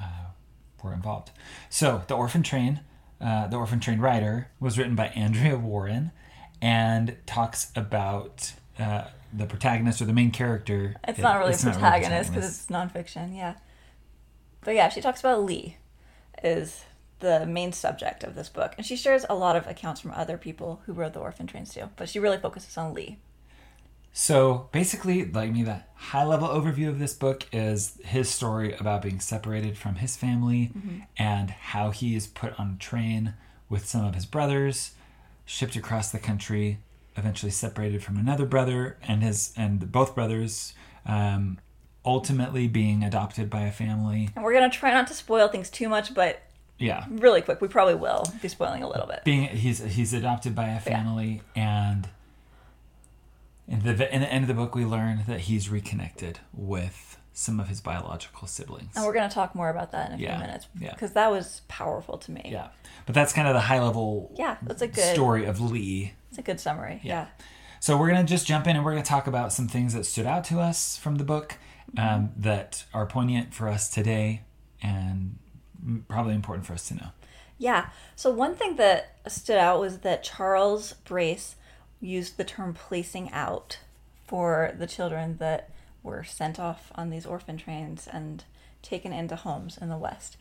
uh, 0.00 0.26
were 0.82 0.92
involved. 0.94 1.30
So 1.68 2.02
the 2.08 2.14
Orphan 2.14 2.42
Train, 2.42 2.80
uh, 3.20 3.48
the 3.48 3.56
Orphan 3.56 3.80
Train 3.80 4.00
Rider, 4.00 4.48
was 4.60 4.78
written 4.78 4.94
by 4.94 5.08
Andrea 5.08 5.56
Warren, 5.58 6.10
and 6.62 7.16
talks 7.26 7.72
about 7.74 8.52
uh, 8.78 9.04
the 9.32 9.46
protagonist 9.46 10.00
or 10.00 10.04
the 10.06 10.12
main 10.12 10.30
character. 10.30 10.96
It's 11.06 11.18
It- 11.18 11.22
not 11.22 11.38
really 11.38 11.52
it's 11.52 11.64
a 11.64 11.70
protagonist 11.72 12.32
because 12.32 12.48
it's 12.48 12.66
nonfiction, 12.70 13.36
yeah. 13.36 13.54
But 14.62 14.74
yeah, 14.74 14.88
she 14.88 15.00
talks 15.00 15.20
about 15.20 15.44
Lee 15.44 15.76
is 16.42 16.84
the 17.20 17.46
main 17.46 17.72
subject 17.72 18.24
of 18.24 18.34
this 18.34 18.48
book. 18.48 18.74
And 18.76 18.84
she 18.86 18.96
shares 18.96 19.24
a 19.28 19.34
lot 19.34 19.56
of 19.56 19.66
accounts 19.66 20.00
from 20.00 20.10
other 20.12 20.36
people 20.38 20.80
who 20.86 20.92
rode 20.92 21.12
the 21.14 21.20
orphan 21.20 21.46
trains 21.46 21.72
too. 21.74 21.88
But 21.96 22.08
she 22.08 22.18
really 22.18 22.38
focuses 22.38 22.76
on 22.76 22.94
Lee. 22.94 23.18
So 24.12 24.68
basically, 24.72 25.24
like 25.24 25.52
me, 25.52 25.62
the 25.62 25.82
high 25.94 26.24
level 26.24 26.48
overview 26.48 26.88
of 26.88 26.98
this 26.98 27.14
book 27.14 27.46
is 27.52 27.96
his 28.04 28.28
story 28.28 28.72
about 28.74 29.02
being 29.02 29.20
separated 29.20 29.78
from 29.78 29.96
his 29.96 30.16
family 30.16 30.72
and 31.16 31.50
how 31.50 31.90
he 31.90 32.16
is 32.16 32.26
put 32.26 32.58
on 32.58 32.72
a 32.74 32.78
train 32.82 33.34
with 33.68 33.86
some 33.86 34.04
of 34.04 34.14
his 34.16 34.26
brothers, 34.26 34.92
shipped 35.50 35.74
across 35.74 36.12
the 36.12 36.18
country, 36.20 36.78
eventually 37.16 37.50
separated 37.50 38.04
from 38.04 38.16
another 38.16 38.46
brother 38.46 38.96
and 39.02 39.22
his 39.24 39.52
and 39.56 39.90
both 39.90 40.14
brothers, 40.14 40.74
um, 41.06 41.58
ultimately 42.04 42.68
being 42.68 43.02
adopted 43.02 43.50
by 43.50 43.62
a 43.62 43.72
family. 43.72 44.30
And 44.36 44.44
we're 44.44 44.52
going 44.52 44.70
to 44.70 44.76
try 44.76 44.92
not 44.92 45.08
to 45.08 45.14
spoil 45.14 45.48
things 45.48 45.68
too 45.68 45.88
much, 45.88 46.14
but 46.14 46.40
Yeah, 46.78 47.04
really 47.10 47.42
quick, 47.42 47.60
we 47.60 47.66
probably 47.66 47.96
will 47.96 48.24
be 48.40 48.46
spoiling 48.46 48.84
a 48.84 48.88
little 48.88 49.08
bit. 49.08 49.24
being 49.24 49.48
he's 49.48 49.80
he's 49.80 50.12
adopted 50.14 50.54
by 50.54 50.68
a 50.68 50.78
family 50.80 51.42
and 51.56 52.08
in 53.66 53.80
the 53.80 54.14
in 54.14 54.20
the 54.20 54.32
end 54.32 54.44
of 54.44 54.48
the 54.48 54.54
book 54.54 54.74
we 54.74 54.84
learn 54.84 55.24
that 55.26 55.40
he's 55.40 55.68
reconnected 55.68 56.38
with 56.54 57.18
some 57.40 57.58
of 57.58 57.68
his 57.68 57.80
biological 57.80 58.46
siblings 58.46 58.94
And 58.96 59.04
we're 59.06 59.12
going 59.14 59.28
to 59.28 59.34
talk 59.34 59.54
more 59.54 59.70
about 59.70 59.92
that 59.92 60.10
in 60.10 60.18
a 60.18 60.22
Yeah, 60.22 60.36
few 60.38 60.46
minutes 60.46 60.68
yeah. 60.78 60.92
because 60.92 61.12
that 61.12 61.30
was 61.30 61.62
powerful 61.68 62.18
to 62.18 62.30
me. 62.30 62.42
yeah 62.46 62.68
but 63.06 63.14
that's 63.14 63.32
kind 63.32 63.48
of 63.48 63.54
the 63.54 63.60
high 63.60 63.80
level 63.82 64.32
Yeah, 64.36 64.56
that's 64.62 64.82
a 64.82 64.86
good 64.88 65.14
story 65.14 65.44
of 65.46 65.60
lee 65.60 66.12
It's 66.28 66.38
a 66.38 66.42
good 66.42 66.60
summary. 66.60 67.00
Yeah. 67.02 67.26
so 67.80 67.96
we're 67.96 68.10
going 68.10 68.24
to 68.24 68.30
just 68.30 68.46
jump 68.46 68.66
in 68.66 68.76
and 68.76 68.84
we're 68.84 68.92
going 68.92 69.02
to 69.02 69.08
talk 69.08 69.26
about 69.26 69.52
some 69.52 69.68
things 69.68 69.94
that 69.94 70.04
stood 70.04 70.26
out 70.26 70.44
to 70.44 70.60
us 70.60 70.96
from 70.96 71.16
the 71.16 71.24
book 71.24 71.56
um, 71.98 72.30
that 72.36 72.84
are 72.94 73.06
poignant 73.06 73.52
for 73.54 73.68
us 73.68 73.88
today 73.90 74.42
and 74.82 75.38
probably 76.08 76.34
important 76.34 76.66
for 76.66 76.74
us 76.74 76.86
to 76.88 76.94
know 76.94 77.08
Yeah. 77.58 77.88
So 78.16 78.30
one 78.30 78.54
thing 78.54 78.76
that 78.76 79.16
stood 79.28 79.56
out 79.58 79.80
was 79.80 79.98
that 80.00 80.22
Charles 80.22 80.92
Brace 80.92 81.56
used 82.00 82.36
the 82.36 82.44
term 82.44 82.74
placing 82.74 83.30
out 83.32 83.78
for 84.26 84.72
the 84.78 84.86
children 84.86 85.36
that 85.38 85.70
were 86.02 86.24
sent 86.24 86.58
off 86.58 86.90
on 86.94 87.10
these 87.10 87.26
orphan 87.26 87.56
trains 87.56 88.08
and 88.10 88.44
taken 88.82 89.12
into 89.12 89.36
homes 89.36 89.76
in 89.78 89.88
the 89.88 89.96
West. 89.98 90.36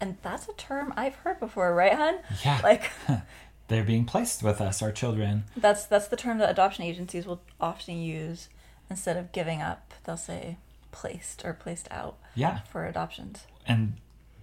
And 0.00 0.16
that's 0.22 0.48
a 0.48 0.52
term 0.52 0.92
I've 0.96 1.16
heard 1.16 1.40
before, 1.40 1.74
right, 1.74 1.94
hon? 1.94 2.16
Yeah. 2.44 2.60
Like 2.64 2.90
They're 3.68 3.84
being 3.84 4.06
placed 4.06 4.42
with 4.42 4.60
us, 4.62 4.80
our 4.82 4.92
children. 4.92 5.44
that's 5.56 5.84
that's 5.84 6.08
the 6.08 6.16
term 6.16 6.38
that 6.38 6.48
adoption 6.50 6.84
agencies 6.84 7.26
will 7.26 7.42
often 7.60 7.98
use 8.00 8.48
instead 8.88 9.16
of 9.18 9.30
giving 9.32 9.60
up. 9.60 9.92
They'll 10.04 10.16
say 10.16 10.56
placed 10.92 11.44
or 11.44 11.52
placed 11.52 11.86
out 11.90 12.16
Yeah. 12.34 12.60
for 12.70 12.86
adoptions. 12.86 13.46
And 13.66 13.94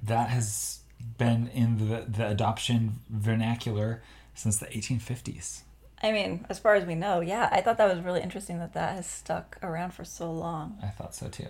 that 0.03 0.29
has 0.29 0.79
been 1.17 1.48
in 1.48 1.89
the, 1.89 2.05
the 2.07 2.27
adoption 2.29 3.00
vernacular 3.10 4.03
since 4.36 4.57
the 4.57 4.67
1850s. 4.67 5.62
I 6.02 6.12
mean, 6.12 6.46
as 6.50 6.60
far 6.60 6.75
as 6.75 6.86
we 6.86 6.96
know, 6.96 7.22
yeah, 7.22 7.50
I 7.52 7.62
thought 7.62 7.78
that 7.78 7.94
was 7.94 8.04
really 8.04 8.22
interesting 8.22 8.60
that 8.60 8.74
that 8.74 8.96
has 8.96 9.08
stuck 9.08 9.58
around 9.64 9.92
for 9.94 10.04
so 10.04 10.32
long. 10.32 10.78
I 10.84 10.88
thought 10.88 11.16
so 11.16 11.30
too. 11.30 11.48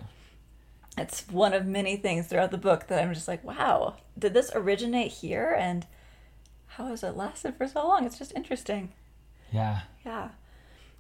It's 0.97 1.27
one 1.27 1.53
of 1.53 1.65
many 1.65 1.97
things 1.97 2.27
throughout 2.27 2.51
the 2.51 2.57
book 2.57 2.87
that 2.87 3.01
I'm 3.01 3.13
just 3.13 3.27
like, 3.27 3.43
wow, 3.43 3.95
did 4.17 4.33
this 4.33 4.51
originate 4.55 5.11
here? 5.11 5.55
And 5.57 5.85
how 6.67 6.87
has 6.87 7.03
it 7.03 7.17
lasted 7.17 7.55
for 7.55 7.67
so 7.67 7.85
long? 7.85 8.05
It's 8.05 8.17
just 8.17 8.33
interesting. 8.35 8.93
Yeah. 9.51 9.81
Yeah. 10.05 10.29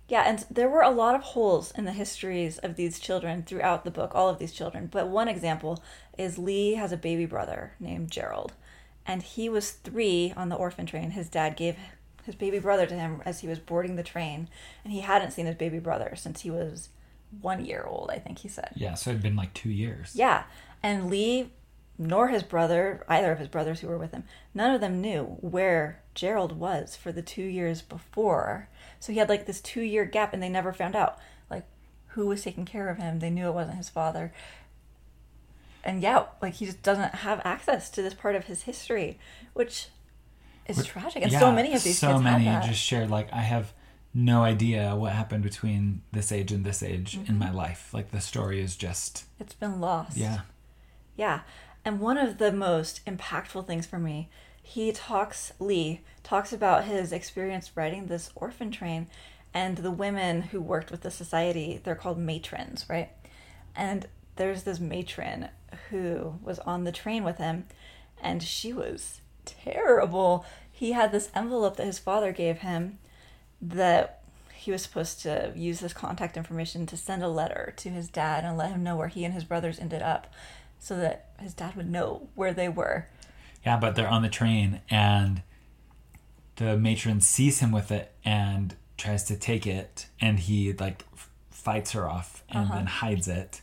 Yeah, 0.07 0.23
and 0.27 0.45
there 0.51 0.69
were 0.69 0.83
a 0.83 0.91
lot 0.91 1.15
of 1.15 1.21
holes 1.21 1.71
in 1.71 1.85
the 1.85 1.91
histories 1.91 2.59
of 2.59 2.75
these 2.75 2.99
children 2.99 3.41
throughout 3.41 3.85
the 3.85 3.91
book, 3.91 4.13
all 4.13 4.29
of 4.29 4.37
these 4.37 4.53
children. 4.53 4.87
But 4.91 5.07
one 5.07 5.27
example 5.27 5.83
is 6.17 6.37
Lee 6.37 6.75
has 6.75 6.91
a 6.91 6.97
baby 6.97 7.25
brother 7.25 7.73
named 7.79 8.11
Gerald. 8.11 8.53
And 9.07 9.23
he 9.23 9.49
was 9.49 9.71
three 9.71 10.33
on 10.37 10.49
the 10.49 10.55
orphan 10.55 10.85
train. 10.85 11.11
His 11.11 11.29
dad 11.29 11.55
gave 11.55 11.77
his 12.25 12.35
baby 12.35 12.59
brother 12.59 12.85
to 12.85 12.95
him 12.95 13.21
as 13.25 13.41
he 13.41 13.47
was 13.47 13.59
boarding 13.59 13.95
the 13.95 14.03
train. 14.03 14.49
And 14.83 14.91
he 14.91 15.01
hadn't 15.01 15.31
seen 15.31 15.45
his 15.45 15.55
baby 15.55 15.79
brother 15.79 16.13
since 16.15 16.41
he 16.41 16.51
was 16.51 16.89
one 17.41 17.63
year 17.63 17.83
old, 17.87 18.09
I 18.11 18.19
think 18.19 18.39
he 18.39 18.47
said. 18.47 18.71
Yeah. 18.75 18.95
So 18.95 19.11
it'd 19.11 19.21
been 19.21 19.35
like 19.35 19.53
two 19.53 19.69
years. 19.69 20.11
Yeah. 20.15 20.43
And 20.81 21.09
Lee, 21.09 21.51
nor 21.97 22.29
his 22.29 22.43
brother, 22.43 23.03
either 23.07 23.31
of 23.31 23.39
his 23.39 23.47
brothers 23.47 23.79
who 23.79 23.87
were 23.87 23.97
with 23.97 24.11
him, 24.11 24.23
none 24.53 24.73
of 24.73 24.81
them 24.81 25.01
knew 25.01 25.37
where 25.41 26.01
Gerald 26.13 26.57
was 26.57 26.95
for 26.95 27.11
the 27.11 27.21
two 27.21 27.43
years 27.43 27.81
before. 27.81 28.69
So 28.99 29.13
he 29.13 29.19
had 29.19 29.29
like 29.29 29.45
this 29.45 29.61
two 29.61 29.81
year 29.81 30.05
gap 30.05 30.33
and 30.33 30.41
they 30.41 30.49
never 30.49 30.73
found 30.73 30.95
out 30.95 31.17
like 31.49 31.65
who 32.09 32.27
was 32.27 32.43
taking 32.43 32.65
care 32.65 32.89
of 32.89 32.97
him. 32.97 33.19
They 33.19 33.29
knew 33.29 33.47
it 33.47 33.53
wasn't 33.53 33.77
his 33.77 33.89
father. 33.89 34.33
And 35.83 36.01
yeah, 36.01 36.25
like 36.41 36.55
he 36.55 36.65
just 36.65 36.81
doesn't 36.81 37.15
have 37.15 37.41
access 37.45 37.89
to 37.91 38.01
this 38.01 38.15
part 38.15 38.35
of 38.35 38.45
his 38.45 38.63
history, 38.63 39.19
which 39.53 39.89
is 40.67 40.83
tragic. 40.85 41.23
And 41.23 41.31
so 41.31 41.51
many 41.51 41.73
of 41.73 41.83
these 41.83 41.97
so 41.97 42.13
kids 42.13 42.23
many 42.23 42.45
just 42.67 42.79
shared 42.81 43.09
like 43.09 43.31
I 43.33 43.41
have 43.41 43.73
no 44.13 44.43
idea 44.43 44.95
what 44.95 45.11
happened 45.11 45.43
between 45.43 46.01
this 46.11 46.31
age 46.31 46.51
and 46.51 46.63
this 46.65 46.81
age 46.81 47.17
Mm-hmm. 47.17 47.31
in 47.31 47.37
my 47.39 47.51
life. 47.51 47.93
Like 47.93 48.11
the 48.11 48.21
story 48.21 48.61
is 48.61 48.75
just 48.75 49.25
It's 49.39 49.53
been 49.53 49.79
lost. 49.81 50.17
yeah. 50.17 50.41
Yeah. 51.17 51.41
And 51.83 51.99
one 51.99 52.17
of 52.17 52.37
the 52.39 52.51
most 52.51 53.05
impactful 53.05 53.67
things 53.67 53.85
for 53.85 53.99
me, 53.99 54.29
he 54.63 54.91
talks, 54.91 55.51
Lee 55.59 56.01
talks 56.23 56.51
about 56.51 56.85
his 56.85 57.11
experience 57.11 57.71
riding 57.75 58.07
this 58.07 58.31
orphan 58.35 58.71
train 58.71 59.07
and 59.53 59.77
the 59.77 59.91
women 59.91 60.41
who 60.41 60.59
worked 60.59 60.91
with 60.91 61.01
the 61.01 61.11
society. 61.11 61.79
They're 61.83 61.93
called 61.95 62.17
matrons, 62.17 62.85
right? 62.89 63.11
And 63.75 64.07
there's 64.37 64.63
this 64.63 64.79
matron 64.79 65.49
who 65.89 66.39
was 66.41 66.57
on 66.59 66.85
the 66.85 66.91
train 66.91 67.23
with 67.23 67.37
him 67.37 67.65
and 68.21 68.41
she 68.41 68.73
was 68.73 69.21
terrible. 69.45 70.45
He 70.71 70.91
had 70.91 71.11
this 71.11 71.29
envelope 71.35 71.77
that 71.77 71.85
his 71.85 71.99
father 71.99 72.31
gave 72.31 72.59
him 72.59 72.99
that 73.61 74.21
he 74.53 74.71
was 74.71 74.81
supposed 74.81 75.21
to 75.21 75.53
use 75.55 75.79
this 75.79 75.93
contact 75.93 76.35
information 76.37 76.85
to 76.87 76.97
send 76.97 77.23
a 77.23 77.27
letter 77.27 77.73
to 77.77 77.89
his 77.89 78.09
dad 78.09 78.43
and 78.43 78.57
let 78.57 78.71
him 78.71 78.83
know 78.83 78.95
where 78.95 79.07
he 79.07 79.23
and 79.23 79.33
his 79.33 79.43
brothers 79.43 79.79
ended 79.79 80.01
up 80.01 80.33
so 80.79 80.97
that 80.97 81.27
his 81.39 81.53
dad 81.53 81.75
would 81.75 81.89
know 81.89 82.27
where 82.35 82.53
they 82.53 82.67
were. 82.69 83.07
Yeah, 83.65 83.77
but 83.77 83.95
they're 83.95 84.07
on 84.09 84.21
the 84.21 84.29
train 84.29 84.81
and 84.89 85.41
the 86.57 86.77
matron 86.77 87.21
sees 87.21 87.59
him 87.59 87.71
with 87.71 87.91
it 87.91 88.11
and 88.23 88.75
tries 88.97 89.23
to 89.25 89.35
take 89.35 89.67
it 89.67 90.07
and 90.21 90.39
he 90.39 90.73
like 90.73 91.03
f- 91.13 91.29
fights 91.51 91.91
her 91.91 92.07
off 92.09 92.43
and 92.49 92.65
Uh-huh. 92.65 92.75
then 92.75 92.85
hides 92.87 93.27
it 93.27 93.61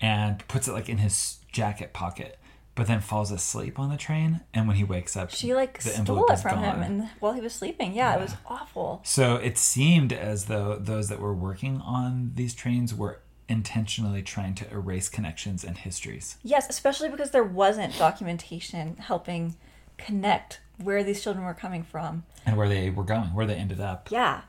and 0.00 0.46
puts 0.48 0.66
it 0.68 0.72
like 0.72 0.88
in 0.88 0.98
his 0.98 1.38
jacket 1.52 1.92
pocket 1.92 2.38
but 2.74 2.86
then 2.86 3.00
falls 3.00 3.30
asleep 3.30 3.78
on 3.78 3.90
the 3.90 3.96
train 3.96 4.40
and 4.54 4.66
when 4.66 4.76
he 4.76 4.84
wakes 4.84 5.16
up 5.16 5.30
She 5.30 5.54
like 5.54 5.82
the 5.82 5.90
stole 5.90 6.26
it 6.26 6.38
from 6.38 6.58
him 6.58 6.80
and 6.82 7.08
while 7.20 7.32
he 7.32 7.40
was 7.40 7.52
sleeping. 7.52 7.94
Yeah, 7.94 8.14
it 8.14 8.20
was 8.20 8.34
awful. 8.46 9.00
So 9.04 9.36
it 9.36 9.58
seemed 9.58 10.12
as 10.12 10.46
though 10.46 10.76
those 10.76 11.08
that 11.08 11.20
were 11.20 11.34
working 11.34 11.80
on 11.80 12.32
these 12.34 12.54
trains 12.54 12.94
were 12.94 13.20
intentionally 13.48 14.22
trying 14.22 14.54
to 14.54 14.70
erase 14.70 15.08
connections 15.08 15.64
and 15.64 15.76
histories. 15.76 16.38
Yes, 16.42 16.70
especially 16.70 17.10
because 17.10 17.32
there 17.32 17.44
wasn't 17.44 17.98
documentation 17.98 18.96
helping 18.96 19.56
connect 19.98 20.60
where 20.78 21.04
these 21.04 21.22
children 21.22 21.44
were 21.44 21.54
coming 21.54 21.82
from. 21.82 22.24
And 22.46 22.56
where 22.56 22.68
they 22.68 22.88
were 22.88 23.04
going, 23.04 23.34
where 23.34 23.46
they 23.46 23.54
ended 23.54 23.80
up. 23.80 24.10
Yeah. 24.10 24.42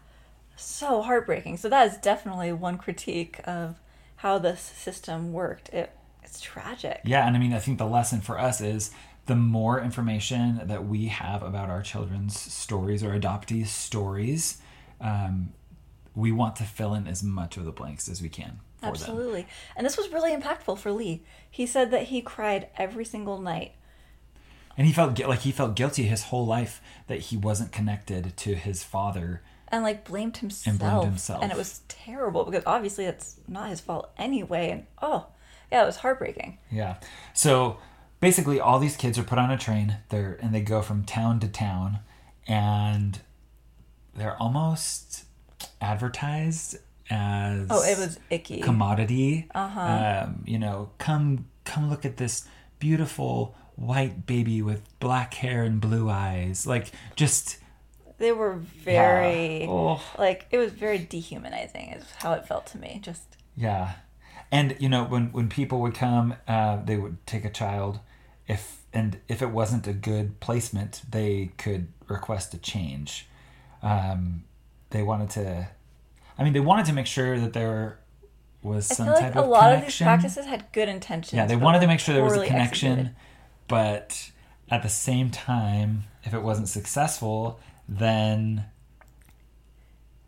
So 0.55 1.01
heartbreaking. 1.01 1.57
So 1.57 1.67
that 1.69 1.87
is 1.91 1.97
definitely 1.97 2.53
one 2.53 2.77
critique 2.77 3.41
of 3.43 3.75
how 4.17 4.37
this 4.37 4.61
system 4.61 5.33
worked. 5.33 5.69
It 5.69 5.91
it's 6.33 6.41
tragic. 6.41 7.01
Yeah, 7.05 7.27
and 7.27 7.35
I 7.35 7.39
mean, 7.39 7.53
I 7.53 7.59
think 7.59 7.77
the 7.77 7.85
lesson 7.85 8.21
for 8.21 8.39
us 8.39 8.59
is 8.59 8.89
the 9.27 9.35
more 9.35 9.79
information 9.79 10.61
that 10.65 10.85
we 10.85 11.05
have 11.05 11.43
about 11.43 11.69
our 11.69 11.81
children's 11.83 12.39
stories 12.39 13.03
or 13.03 13.17
adoptees' 13.17 13.67
stories, 13.67 14.57
um, 14.99 15.53
we 16.15 16.31
want 16.31 16.55
to 16.55 16.63
fill 16.63 16.95
in 16.95 17.07
as 17.07 17.21
much 17.21 17.55
of 17.55 17.65
the 17.65 17.71
blanks 17.71 18.09
as 18.09 18.21
we 18.21 18.29
can 18.29 18.59
for 18.79 18.85
them. 18.85 18.93
Absolutely. 18.93 19.47
And 19.75 19.85
this 19.85 19.95
was 19.95 20.09
really 20.09 20.35
impactful 20.35 20.77
for 20.79 20.91
Lee. 20.91 21.23
He 21.49 21.65
said 21.65 21.91
that 21.91 22.03
he 22.05 22.21
cried 22.21 22.67
every 22.77 23.05
single 23.05 23.39
night. 23.39 23.73
And 24.75 24.87
he 24.87 24.93
felt 24.93 25.19
like 25.19 25.41
he 25.41 25.51
felt 25.51 25.75
guilty 25.75 26.03
his 26.03 26.23
whole 26.23 26.47
life 26.47 26.81
that 27.05 27.19
he 27.19 27.37
wasn't 27.37 27.71
connected 27.71 28.35
to 28.37 28.55
his 28.55 28.83
father. 28.83 29.43
and 29.67 29.83
like 29.83 30.03
blamed 30.03 30.37
himself. 30.37 30.79
blamed 30.79 31.03
himself. 31.03 31.43
And 31.43 31.51
it 31.51 31.57
was 31.57 31.81
terrible 31.87 32.43
because 32.43 32.63
obviously 32.65 33.05
it's 33.05 33.37
not 33.47 33.69
his 33.69 33.79
fault 33.79 34.11
anyway. 34.17 34.71
And 34.71 34.85
oh, 35.01 35.27
yeah, 35.73 35.83
it 35.83 35.85
was 35.87 35.97
heartbreaking. 35.97 36.59
Yeah. 36.71 36.95
So 37.33 37.77
basically, 38.19 38.59
all 38.59 38.79
these 38.79 38.95
kids 38.95 39.17
are 39.17 39.23
put 39.23 39.39
on 39.39 39.49
a 39.51 39.57
train. 39.57 39.97
They're 40.09 40.37
and 40.41 40.53
they 40.53 40.61
go 40.61 40.81
from 40.81 41.03
town 41.03 41.39
to 41.41 41.47
town, 41.47 41.99
and 42.47 43.19
they're 44.15 44.37
almost 44.37 45.25
advertised 45.81 46.77
as 47.09 47.67
Oh, 47.69 47.83
it 47.83 47.97
was 47.97 48.19
icky. 48.29 48.61
commodity. 48.61 49.47
Uh-huh. 49.53 50.23
Um, 50.27 50.43
you 50.45 50.59
know, 50.59 50.91
come 50.97 51.45
come 51.65 51.89
look 51.89 52.05
at 52.05 52.17
this 52.17 52.45
beautiful 52.79 53.55
white 53.75 54.25
baby 54.27 54.61
with 54.61 54.81
black 54.99 55.33
hair 55.33 55.63
and 55.63 55.81
blue 55.81 56.09
eyes. 56.09 56.67
Like 56.67 56.91
just 57.15 57.57
They 58.19 58.31
were 58.31 58.53
very 58.53 59.61
Yeah. 59.63 59.69
Oh. 59.69 60.01
like 60.17 60.45
it 60.51 60.57
was 60.59 60.71
very 60.71 60.99
dehumanizing 60.99 61.89
is 61.89 62.05
how 62.19 62.33
it 62.33 62.45
felt 62.47 62.67
to 62.67 62.77
me. 62.77 62.99
Just 63.01 63.23
Yeah, 63.55 63.93
and 64.53 64.75
you 64.79 64.87
know 64.87 65.03
when 65.03 65.31
when 65.31 65.49
people 65.49 65.81
would 65.81 65.95
come, 65.95 66.35
uh, 66.47 66.77
they 66.85 66.95
would 66.95 67.17
take 67.25 67.43
a 67.43 67.49
child, 67.49 67.99
if 68.47 68.83
and 68.93 69.19
if 69.27 69.41
it 69.41 69.49
wasn't 69.49 69.87
a 69.87 69.93
good 69.93 70.39
placement, 70.39 71.01
they 71.09 71.51
could 71.57 71.87
request 72.07 72.53
a 72.53 72.59
change. 72.59 73.27
Um, 73.81 74.43
they 74.91 75.01
wanted 75.01 75.31
to, 75.31 75.67
I 76.37 76.43
mean, 76.43 76.53
they 76.53 76.59
wanted 76.59 76.85
to 76.85 76.93
make 76.93 77.07
sure 77.07 77.39
that 77.39 77.53
there 77.53 77.97
was 78.61 78.85
some 78.85 79.09
I 79.09 79.13
feel 79.13 79.21
type 79.21 79.35
like 79.35 79.43
a 79.43 79.45
of 79.45 79.49
lot 79.49 79.73
of 79.73 79.81
these 79.81 79.97
connection. 79.97 80.05
practices 80.05 80.45
had 80.45 80.65
good 80.71 80.87
intentions. 80.87 81.33
yeah, 81.33 81.47
they 81.47 81.55
wanted 81.55 81.79
to 81.81 81.87
make 81.87 81.99
sure 81.99 82.13
there 82.13 82.23
was 82.23 82.37
a 82.37 82.45
connection, 82.45 82.91
executed. 82.91 83.15
but 83.67 84.29
at 84.69 84.83
the 84.83 84.89
same 84.89 85.31
time, 85.31 86.03
if 86.23 86.35
it 86.35 86.43
wasn't 86.43 86.69
successful, 86.69 87.59
then 87.89 88.65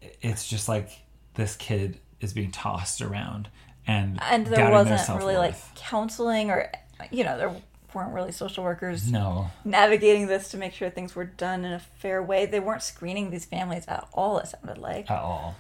it's 0.01 0.48
just 0.48 0.67
like 0.67 0.89
this 1.36 1.55
kid 1.55 2.00
is 2.20 2.34
being 2.34 2.51
tossed 2.51 3.03
around 3.03 3.50
and 3.88 4.20
And 4.22 4.48
there 4.48 4.72
wasn't 4.72 5.08
really 5.18 5.38
like 5.38 5.56
counseling 5.75 6.50
or 6.51 6.72
you 7.12 7.24
know, 7.24 7.38
there 7.38 7.56
weren't 7.94 8.13
really 8.13 8.32
social 8.32 8.63
workers 8.63 9.10
no 9.10 9.50
navigating 9.63 10.27
this 10.27 10.50
to 10.50 10.58
make 10.58 10.74
sure 10.74 10.89
things 10.89 11.15
were 11.15 11.24
done 11.25 11.63
in 11.63 11.72
a 11.72 11.80
fair 11.80 12.22
way. 12.22 12.46
They 12.46 12.60
weren't 12.60 12.84
screening 12.84 13.30
these 13.30 13.46
families 13.46 13.86
at 13.88 14.08
all, 14.13 14.38
it 14.39 14.48
sounded 14.48 14.77
like. 14.77 15.10
at 15.10 15.22
all. 15.22 15.56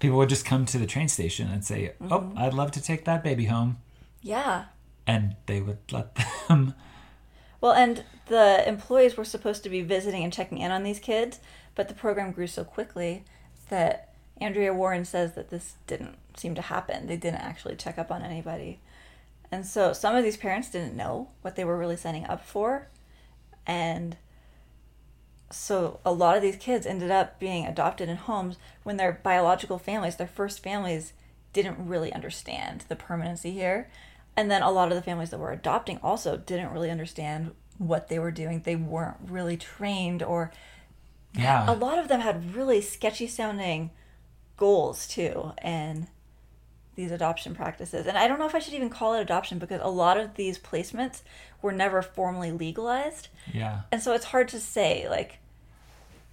People 0.00 0.18
would 0.18 0.28
just 0.28 0.44
come 0.44 0.64
to 0.66 0.78
the 0.78 0.86
train 0.86 1.08
station 1.08 1.48
and 1.48 1.64
say, 1.64 1.92
"Oh, 2.00 2.04
Mm-hmm. 2.20 2.38
I'd 2.38 2.54
love 2.54 2.70
to 2.72 2.80
take 2.82 3.04
that 3.04 3.22
baby 3.24 3.46
home," 3.46 3.78
Yeah. 4.22 4.66
and 5.06 5.34
they 5.46 5.60
would 5.60 5.78
let 5.90 6.16
them. 6.48 6.74
Well, 7.60 7.72
and 7.72 8.04
the 8.26 8.62
employees 8.68 9.16
were 9.16 9.24
supposed 9.24 9.62
to 9.64 9.68
be 9.68 9.82
visiting 9.82 10.22
and 10.22 10.32
checking 10.32 10.58
in 10.58 10.70
on 10.70 10.84
these 10.84 11.00
kids, 11.00 11.40
but 11.74 11.88
the 11.88 11.94
program 11.94 12.30
grew 12.32 12.46
so 12.46 12.62
quickly 12.64 13.24
that 13.68 14.07
Andrea 14.40 14.72
Warren 14.72 15.04
says 15.04 15.34
that 15.34 15.50
this 15.50 15.74
didn't 15.86 16.16
seem 16.36 16.54
to 16.54 16.62
happen. 16.62 17.06
They 17.06 17.16
didn't 17.16 17.40
actually 17.40 17.76
check 17.76 17.98
up 17.98 18.10
on 18.10 18.22
anybody. 18.22 18.80
And 19.50 19.66
so 19.66 19.92
some 19.92 20.14
of 20.14 20.24
these 20.24 20.36
parents 20.36 20.70
didn't 20.70 20.96
know 20.96 21.30
what 21.42 21.56
they 21.56 21.64
were 21.64 21.78
really 21.78 21.96
signing 21.96 22.26
up 22.26 22.44
for. 22.44 22.88
And 23.66 24.16
so 25.50 26.00
a 26.04 26.12
lot 26.12 26.36
of 26.36 26.42
these 26.42 26.56
kids 26.56 26.86
ended 26.86 27.10
up 27.10 27.40
being 27.40 27.66
adopted 27.66 28.08
in 28.08 28.16
homes 28.16 28.56
when 28.82 28.96
their 28.98 29.20
biological 29.22 29.78
families, 29.78 30.16
their 30.16 30.26
first 30.26 30.62
families, 30.62 31.12
didn't 31.52 31.88
really 31.88 32.12
understand 32.12 32.84
the 32.88 32.96
permanency 32.96 33.50
here. 33.52 33.88
And 34.36 34.50
then 34.50 34.62
a 34.62 34.70
lot 34.70 34.88
of 34.92 34.94
the 34.94 35.02
families 35.02 35.30
that 35.30 35.40
were 35.40 35.50
adopting 35.52 35.98
also 36.02 36.36
didn't 36.36 36.70
really 36.72 36.90
understand 36.90 37.52
what 37.78 38.08
they 38.08 38.18
were 38.18 38.30
doing. 38.30 38.60
They 38.60 38.76
weren't 38.76 39.16
really 39.26 39.56
trained, 39.56 40.22
or 40.22 40.52
Yeah. 41.34 41.64
a 41.70 41.72
lot 41.74 41.98
of 41.98 42.08
them 42.08 42.20
had 42.20 42.54
really 42.54 42.80
sketchy 42.80 43.26
sounding 43.26 43.90
goals 44.58 45.06
too, 45.06 45.52
and 45.58 46.08
these 46.98 47.12
adoption 47.12 47.54
practices. 47.54 48.06
And 48.06 48.18
I 48.18 48.26
don't 48.26 48.40
know 48.40 48.46
if 48.46 48.56
I 48.56 48.58
should 48.58 48.74
even 48.74 48.90
call 48.90 49.14
it 49.14 49.22
adoption 49.22 49.58
because 49.58 49.80
a 49.82 49.88
lot 49.88 50.18
of 50.18 50.34
these 50.34 50.58
placements 50.58 51.22
were 51.62 51.72
never 51.72 52.02
formally 52.02 52.50
legalized. 52.50 53.28
Yeah. 53.54 53.82
And 53.92 54.02
so 54.02 54.12
it's 54.12 54.26
hard 54.26 54.48
to 54.48 54.60
say, 54.60 55.08
like, 55.08 55.38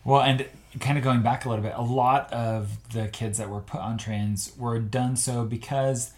Well, 0.04 0.22
and 0.22 0.48
kind 0.80 0.98
of 0.98 1.04
going 1.04 1.22
back 1.22 1.46
a 1.46 1.50
little 1.50 1.64
bit, 1.64 1.74
a 1.76 1.84
lot 1.84 2.34
of 2.34 2.92
the 2.92 3.08
kids 3.08 3.38
that 3.38 3.48
were 3.48 3.62
put 3.62 3.80
on 3.80 4.00
trains 4.00 4.54
were 4.58 4.80
done 4.80 5.16
so 5.16 5.46
because, 5.46 6.14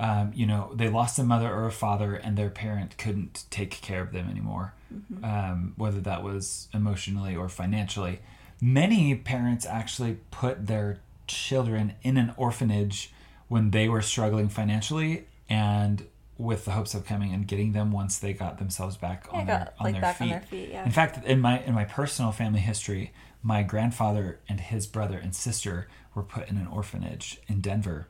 um, 0.00 0.32
you 0.34 0.44
know, 0.44 0.72
they 0.74 0.88
lost 0.88 1.16
a 1.20 1.22
mother 1.22 1.48
or 1.48 1.66
a 1.66 1.72
father 1.72 2.16
and 2.16 2.36
their 2.36 2.50
parent 2.50 2.98
couldn't 2.98 3.44
take 3.50 3.80
care 3.80 4.02
of 4.02 4.10
them 4.10 4.28
anymore, 4.28 4.74
um, 5.22 5.72
whether 5.76 6.00
that 6.00 6.24
was 6.24 6.66
emotionally 6.74 7.36
or 7.36 7.48
financially. 7.48 8.18
Many 8.60 9.14
parents 9.14 9.64
actually 9.64 10.18
put 10.32 10.66
their 10.66 10.98
children 11.26 11.94
in 12.02 12.16
an 12.16 12.32
orphanage 12.36 13.12
when 13.48 13.70
they 13.70 13.88
were 13.88 14.02
struggling 14.02 14.48
financially 14.48 15.26
and 15.48 16.06
with 16.36 16.64
the 16.64 16.72
hopes 16.72 16.94
of 16.94 17.04
coming 17.04 17.32
and 17.32 17.46
getting 17.46 17.72
them 17.72 17.92
once 17.92 18.18
they 18.18 18.32
got 18.32 18.58
themselves 18.58 18.96
back 18.96 19.26
Yeah, 19.32 19.38
on 19.38 19.46
their 19.46 19.58
got, 19.58 19.74
on 19.78 19.84
like, 19.84 19.92
their 19.94 20.02
back 20.02 20.16
feet. 20.18 20.24
on 20.24 20.30
their 20.30 20.40
feet, 20.40 20.68
yeah. 20.70 20.84
In 20.84 20.90
fact, 20.90 21.24
in 21.26 21.40
my 21.40 21.60
in 21.62 21.74
my 21.74 21.84
personal 21.84 22.32
family 22.32 22.60
history, 22.60 23.12
my 23.42 23.62
grandfather 23.62 24.40
and 24.48 24.58
his 24.58 24.86
brother 24.86 25.18
and 25.18 25.34
sister 25.34 25.88
were 26.14 26.22
put 26.22 26.48
in 26.48 26.56
an 26.56 26.66
orphanage 26.66 27.38
in 27.46 27.60
Denver 27.60 28.08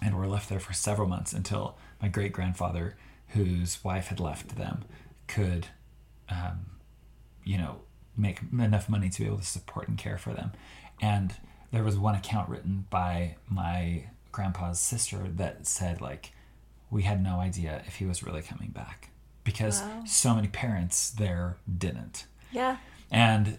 and 0.00 0.16
were 0.16 0.28
left 0.28 0.48
there 0.48 0.60
for 0.60 0.72
several 0.72 1.08
months 1.08 1.32
until 1.32 1.76
my 2.00 2.08
great 2.08 2.32
grandfather, 2.32 2.96
whose 3.28 3.82
wife 3.82 4.08
had 4.08 4.20
left 4.20 4.56
them, 4.56 4.84
could, 5.26 5.66
um, 6.28 6.66
you 7.44 7.58
know, 7.58 7.80
make 8.16 8.40
enough 8.52 8.88
money 8.88 9.08
to 9.08 9.20
be 9.20 9.26
able 9.26 9.38
to 9.38 9.44
support 9.44 9.88
and 9.88 9.98
care 9.98 10.18
for 10.18 10.32
them. 10.32 10.52
And 11.00 11.34
there 11.70 11.84
was 11.84 11.98
one 11.98 12.14
account 12.14 12.48
written 12.48 12.86
by 12.90 13.36
my 13.48 14.04
grandpa's 14.32 14.78
sister 14.80 15.26
that 15.36 15.66
said 15.66 16.00
like, 16.00 16.32
we 16.90 17.02
had 17.02 17.22
no 17.22 17.38
idea 17.40 17.82
if 17.86 17.96
he 17.96 18.06
was 18.06 18.22
really 18.22 18.42
coming 18.42 18.70
back 18.70 19.10
because 19.44 19.82
Wow. 19.82 20.02
so 20.06 20.34
many 20.34 20.48
parents 20.48 21.10
there 21.10 21.56
didn't. 21.78 22.24
yeah, 22.52 22.76
And 23.10 23.58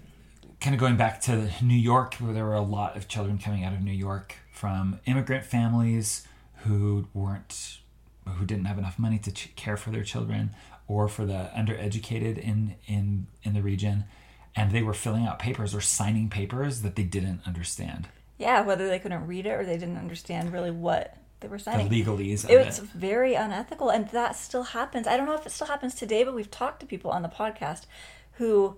kind 0.61 0.73
of 0.73 0.79
going 0.79 0.97
back 0.97 1.21
to 1.21 1.49
New 1.61 1.77
York, 1.77 2.15
where 2.15 2.33
there 2.33 2.45
were 2.45 2.53
a 2.55 2.61
lot 2.61 2.97
of 2.97 3.07
children 3.07 3.37
coming 3.37 3.63
out 3.63 3.73
of 3.73 3.81
New 3.81 3.91
York 3.93 4.35
from 4.51 4.99
immigrant 5.05 5.45
families 5.45 6.27
who 6.63 7.07
weren't, 7.13 7.79
who 8.27 8.45
didn't 8.45 8.65
have 8.65 8.77
enough 8.77 8.99
money 8.99 9.17
to 9.19 9.31
ch- 9.31 9.55
care 9.55 9.77
for 9.77 9.91
their 9.91 10.03
children, 10.03 10.51
or 10.87 11.07
for 11.07 11.25
the 11.25 11.49
undereducated 11.55 12.37
in 12.37 12.75
in 12.87 13.27
in 13.43 13.53
the 13.53 13.61
region, 13.61 14.03
and 14.59 14.71
they 14.71 14.83
were 14.83 14.93
filling 14.93 15.25
out 15.25 15.39
papers 15.39 15.73
or 15.73 15.81
signing 15.81 16.29
papers 16.29 16.81
that 16.81 16.95
they 16.95 17.03
didn't 17.03 17.41
understand 17.45 18.07
yeah, 18.39 18.61
whether 18.61 18.87
they 18.87 18.99
couldn't 18.99 19.27
read 19.27 19.45
it 19.45 19.49
or 19.49 19.65
they 19.65 19.77
didn't 19.77 19.97
understand 19.97 20.53
really 20.53 20.71
what 20.71 21.17
they 21.41 21.47
were 21.47 21.57
the 21.57 21.63
signing. 21.63 21.89
legalese 21.89 22.45
of 22.45 22.49
it 22.49 22.65
was 22.65 22.79
very 22.79 23.35
unethical 23.35 23.89
and 23.89 24.09
that 24.09 24.35
still 24.35 24.63
happens 24.63 25.07
i 25.07 25.15
don't 25.15 25.25
know 25.25 25.35
if 25.35 25.45
it 25.45 25.51
still 25.51 25.67
happens 25.67 25.95
today 25.95 26.23
but 26.23 26.33
we've 26.33 26.51
talked 26.51 26.79
to 26.81 26.85
people 26.85 27.11
on 27.11 27.21
the 27.21 27.29
podcast 27.29 27.85
who 28.33 28.75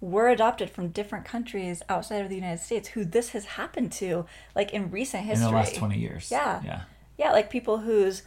were 0.00 0.28
adopted 0.28 0.70
from 0.70 0.88
different 0.88 1.24
countries 1.24 1.82
outside 1.88 2.22
of 2.22 2.28
the 2.28 2.36
united 2.36 2.62
states 2.62 2.88
who 2.88 3.04
this 3.04 3.30
has 3.30 3.44
happened 3.44 3.90
to 3.90 4.26
like 4.54 4.72
in 4.72 4.90
recent 4.90 5.24
history. 5.24 5.46
in 5.46 5.52
the 5.52 5.56
last 5.56 5.74
twenty 5.74 5.98
years. 5.98 6.30
Yeah. 6.30 6.60
yeah, 6.64 6.82
yeah 7.16 7.32
like 7.32 7.50
people 7.50 7.78
whose 7.78 8.22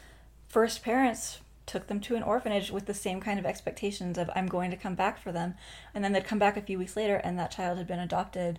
first 0.48 0.84
parents 0.84 1.40
took 1.68 1.88
them 1.88 2.00
to 2.00 2.16
an 2.16 2.24
orphanage 2.24 2.72
with 2.72 2.88
the 2.88 2.94
same 2.94 3.22
kind 3.22 3.38
of 3.38 3.46
expectations 3.46 4.18
of 4.18 4.30
i'm 4.36 4.48
going 4.48 4.72
to 4.72 4.78
come 4.78 4.96
back 4.96 5.22
for 5.22 5.32
them 5.32 5.54
and 5.94 6.04
then 6.04 6.14
they'd 6.14 6.26
come 6.26 6.40
back 6.40 6.58
a 6.58 6.62
few 6.62 6.80
weeks 6.80 6.96
later 6.96 7.18
and 7.18 7.38
that 7.38 7.52
child 7.52 7.78
had 7.78 7.88
been 7.88 8.00
adopted 8.00 8.58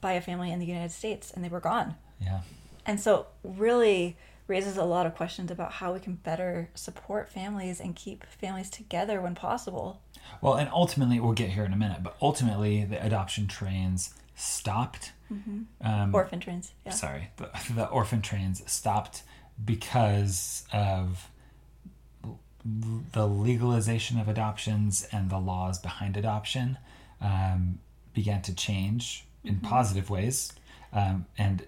by 0.00 0.12
a 0.12 0.20
family 0.20 0.52
in 0.52 0.58
the 0.58 0.66
united 0.66 0.90
states 0.90 1.30
and 1.30 1.42
they 1.42 1.48
were 1.48 1.60
gone 1.60 1.94
yeah. 2.20 2.40
and 2.84 3.00
so 3.00 3.26
really 3.42 4.16
raises 4.46 4.76
a 4.76 4.84
lot 4.84 5.06
of 5.06 5.14
questions 5.14 5.50
about 5.50 5.72
how 5.72 5.92
we 5.94 6.00
can 6.00 6.14
better 6.14 6.68
support 6.74 7.28
families 7.28 7.80
and 7.80 7.96
keep 7.96 8.24
families 8.26 8.68
together 8.68 9.20
when 9.20 9.34
possible. 9.34 10.02
Well, 10.40 10.54
and 10.54 10.68
ultimately, 10.70 11.18
we'll 11.18 11.32
get 11.32 11.50
here 11.50 11.64
in 11.64 11.72
a 11.72 11.76
minute, 11.76 12.02
but 12.02 12.16
ultimately, 12.20 12.84
the 12.84 13.04
adoption 13.04 13.46
trains 13.46 14.14
stopped. 14.34 15.12
Um, 15.80 16.14
Orphan 16.14 16.40
trains. 16.40 16.72
Yeah. 16.84 16.92
Sorry, 16.92 17.30
the, 17.36 17.50
the 17.74 17.88
orphan 17.88 18.22
trains 18.22 18.62
stopped 18.70 19.22
because 19.64 20.64
of 20.72 21.28
the 22.64 23.26
legalization 23.26 24.18
of 24.18 24.28
adoptions 24.28 25.06
and 25.12 25.30
the 25.30 25.38
laws 25.38 25.78
behind 25.78 26.16
adoption 26.16 26.78
um, 27.20 27.78
began 28.14 28.40
to 28.42 28.54
change 28.54 29.26
in 29.44 29.60
positive 29.60 30.08
ways. 30.08 30.52
Um, 30.92 31.26
and 31.36 31.66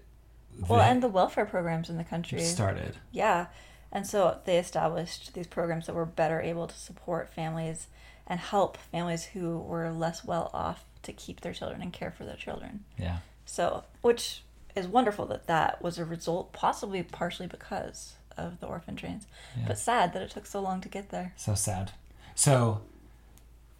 Well, 0.68 0.80
and 0.80 1.02
the 1.02 1.08
welfare 1.08 1.44
programs 1.44 1.90
in 1.90 1.98
the 1.98 2.04
country. 2.04 2.40
started. 2.40 2.96
Yeah. 3.12 3.46
And 3.92 4.06
so 4.06 4.38
they 4.44 4.58
established 4.58 5.34
these 5.34 5.46
programs 5.46 5.86
that 5.86 5.94
were 5.94 6.06
better 6.06 6.40
able 6.40 6.66
to 6.66 6.76
support 6.76 7.32
families 7.32 7.88
and 8.26 8.40
help 8.40 8.76
families 8.76 9.24
who 9.24 9.58
were 9.58 9.90
less 9.90 10.24
well 10.24 10.50
off 10.52 10.84
to 11.02 11.12
keep 11.12 11.40
their 11.42 11.52
children 11.52 11.82
and 11.82 11.92
care 11.92 12.10
for 12.10 12.24
their 12.24 12.36
children. 12.36 12.84
Yeah. 12.98 13.18
So, 13.44 13.84
which 14.02 14.42
is 14.74 14.88
wonderful 14.88 15.24
that 15.26 15.46
that 15.46 15.80
was 15.82 15.98
a 15.98 16.04
result, 16.04 16.52
possibly 16.52 17.02
partially 17.02 17.46
because 17.46 18.14
of 18.36 18.60
the 18.60 18.66
orphan 18.66 18.96
trains, 18.96 19.26
Yeah. 19.56 19.64
but 19.68 19.78
sad 19.78 20.12
that 20.12 20.22
it 20.22 20.30
took 20.30 20.46
so 20.46 20.60
long 20.60 20.80
to 20.82 20.88
get 20.88 21.10
there. 21.10 21.32
So 21.36 21.54
sad. 21.54 21.92
So 22.34 22.82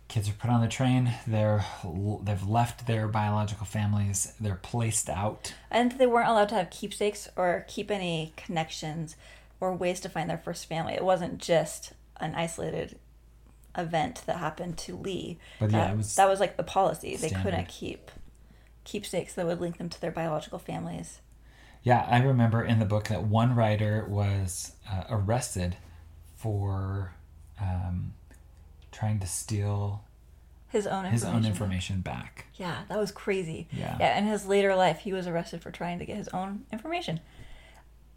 kids 0.08 0.28
are 0.28 0.32
put 0.32 0.50
on 0.50 0.60
the 0.60 0.68
train. 0.68 1.12
They're 1.26 1.64
they've 2.22 2.46
left 2.48 2.86
their 2.86 3.08
biological 3.08 3.66
families. 3.66 4.32
They're 4.40 4.54
placed 4.56 5.08
out. 5.10 5.54
And 5.70 5.92
they 5.92 6.06
weren't 6.06 6.28
allowed 6.28 6.48
to 6.50 6.54
have 6.54 6.70
keepsakes 6.70 7.28
or 7.36 7.64
keep 7.68 7.90
any 7.90 8.32
connections 8.36 9.16
or 9.60 9.74
ways 9.74 10.00
to 10.00 10.08
find 10.08 10.28
their 10.30 10.38
first 10.38 10.66
family. 10.66 10.94
It 10.94 11.04
wasn't 11.04 11.38
just 11.38 11.92
an 12.18 12.34
isolated 12.34 12.98
event 13.76 14.22
that 14.26 14.36
happened 14.38 14.78
to 14.78 14.96
Lee. 14.96 15.38
But 15.60 15.70
yeah, 15.70 15.78
that, 15.86 15.94
it 15.94 15.96
was 15.98 16.14
that 16.16 16.28
was 16.28 16.40
like 16.40 16.56
the 16.56 16.62
policy. 16.62 17.16
They 17.16 17.30
couldn't 17.30 17.68
keep 17.68 18.10
keepsakes 18.84 19.34
that 19.34 19.46
would 19.46 19.60
link 19.60 19.78
them 19.78 19.88
to 19.88 20.00
their 20.00 20.12
biological 20.12 20.58
families. 20.58 21.20
Yeah, 21.86 22.04
I 22.10 22.18
remember 22.18 22.64
in 22.64 22.80
the 22.80 22.84
book 22.84 23.06
that 23.08 23.22
one 23.22 23.54
writer 23.54 24.04
was 24.08 24.72
uh, 24.90 25.04
arrested 25.08 25.76
for 26.34 27.14
um, 27.60 28.12
trying 28.90 29.20
to 29.20 29.26
steal 29.28 30.02
His 30.68 30.88
own 30.88 31.04
his 31.04 31.22
information. 31.22 31.36
own 31.44 31.48
information 31.48 32.00
back. 32.00 32.46
Yeah, 32.56 32.82
that 32.88 32.98
was 32.98 33.12
crazy. 33.12 33.68
Yeah. 33.70 33.96
Yeah, 34.00 34.18
in 34.18 34.24
his 34.26 34.46
later 34.46 34.74
life, 34.74 34.98
he 34.98 35.12
was 35.12 35.28
arrested 35.28 35.62
for 35.62 35.70
trying 35.70 36.00
to 36.00 36.04
get 36.04 36.16
his 36.16 36.26
own 36.30 36.64
information. 36.72 37.20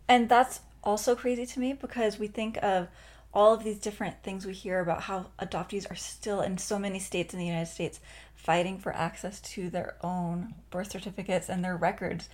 And 0.08 0.28
that's 0.28 0.62
also 0.84 1.14
crazy 1.16 1.46
to 1.46 1.60
me 1.60 1.74
because 1.74 2.18
we 2.18 2.26
think 2.28 2.58
of 2.64 2.88
all 3.36 3.54
of 3.54 3.64
these 3.64 3.78
different 3.78 4.24
things 4.24 4.48
we 4.48 4.54
hear 4.54 4.80
about 4.80 5.04
how 5.04 5.28
adoptees 5.40 5.90
are 5.92 5.96
still 5.96 6.42
in 6.42 6.58
so 6.58 6.80
many 6.80 6.98
states 6.98 7.36
in 7.36 7.40
the 7.40 7.46
United 7.46 7.68
States 7.72 8.00
fighting 8.34 8.80
for 8.80 8.92
access 8.96 9.40
to 9.42 9.70
their 9.70 9.96
own 10.02 10.56
birth 10.72 10.92
certificates 10.92 11.50
and 11.50 11.64
their 11.64 11.78
records. 11.78 12.30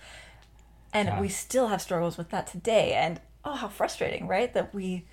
And 0.96 1.08
Yeah. 1.08 1.20
we 1.20 1.28
still 1.28 1.68
have 1.68 1.80
struggles 1.82 2.16
with 2.16 2.30
that 2.30 2.46
today. 2.46 2.94
And 2.94 3.20
oh, 3.44 3.54
how 3.54 3.68
frustrating, 3.68 4.26
right? 4.26 4.52
That 4.54 4.74
we 4.74 5.04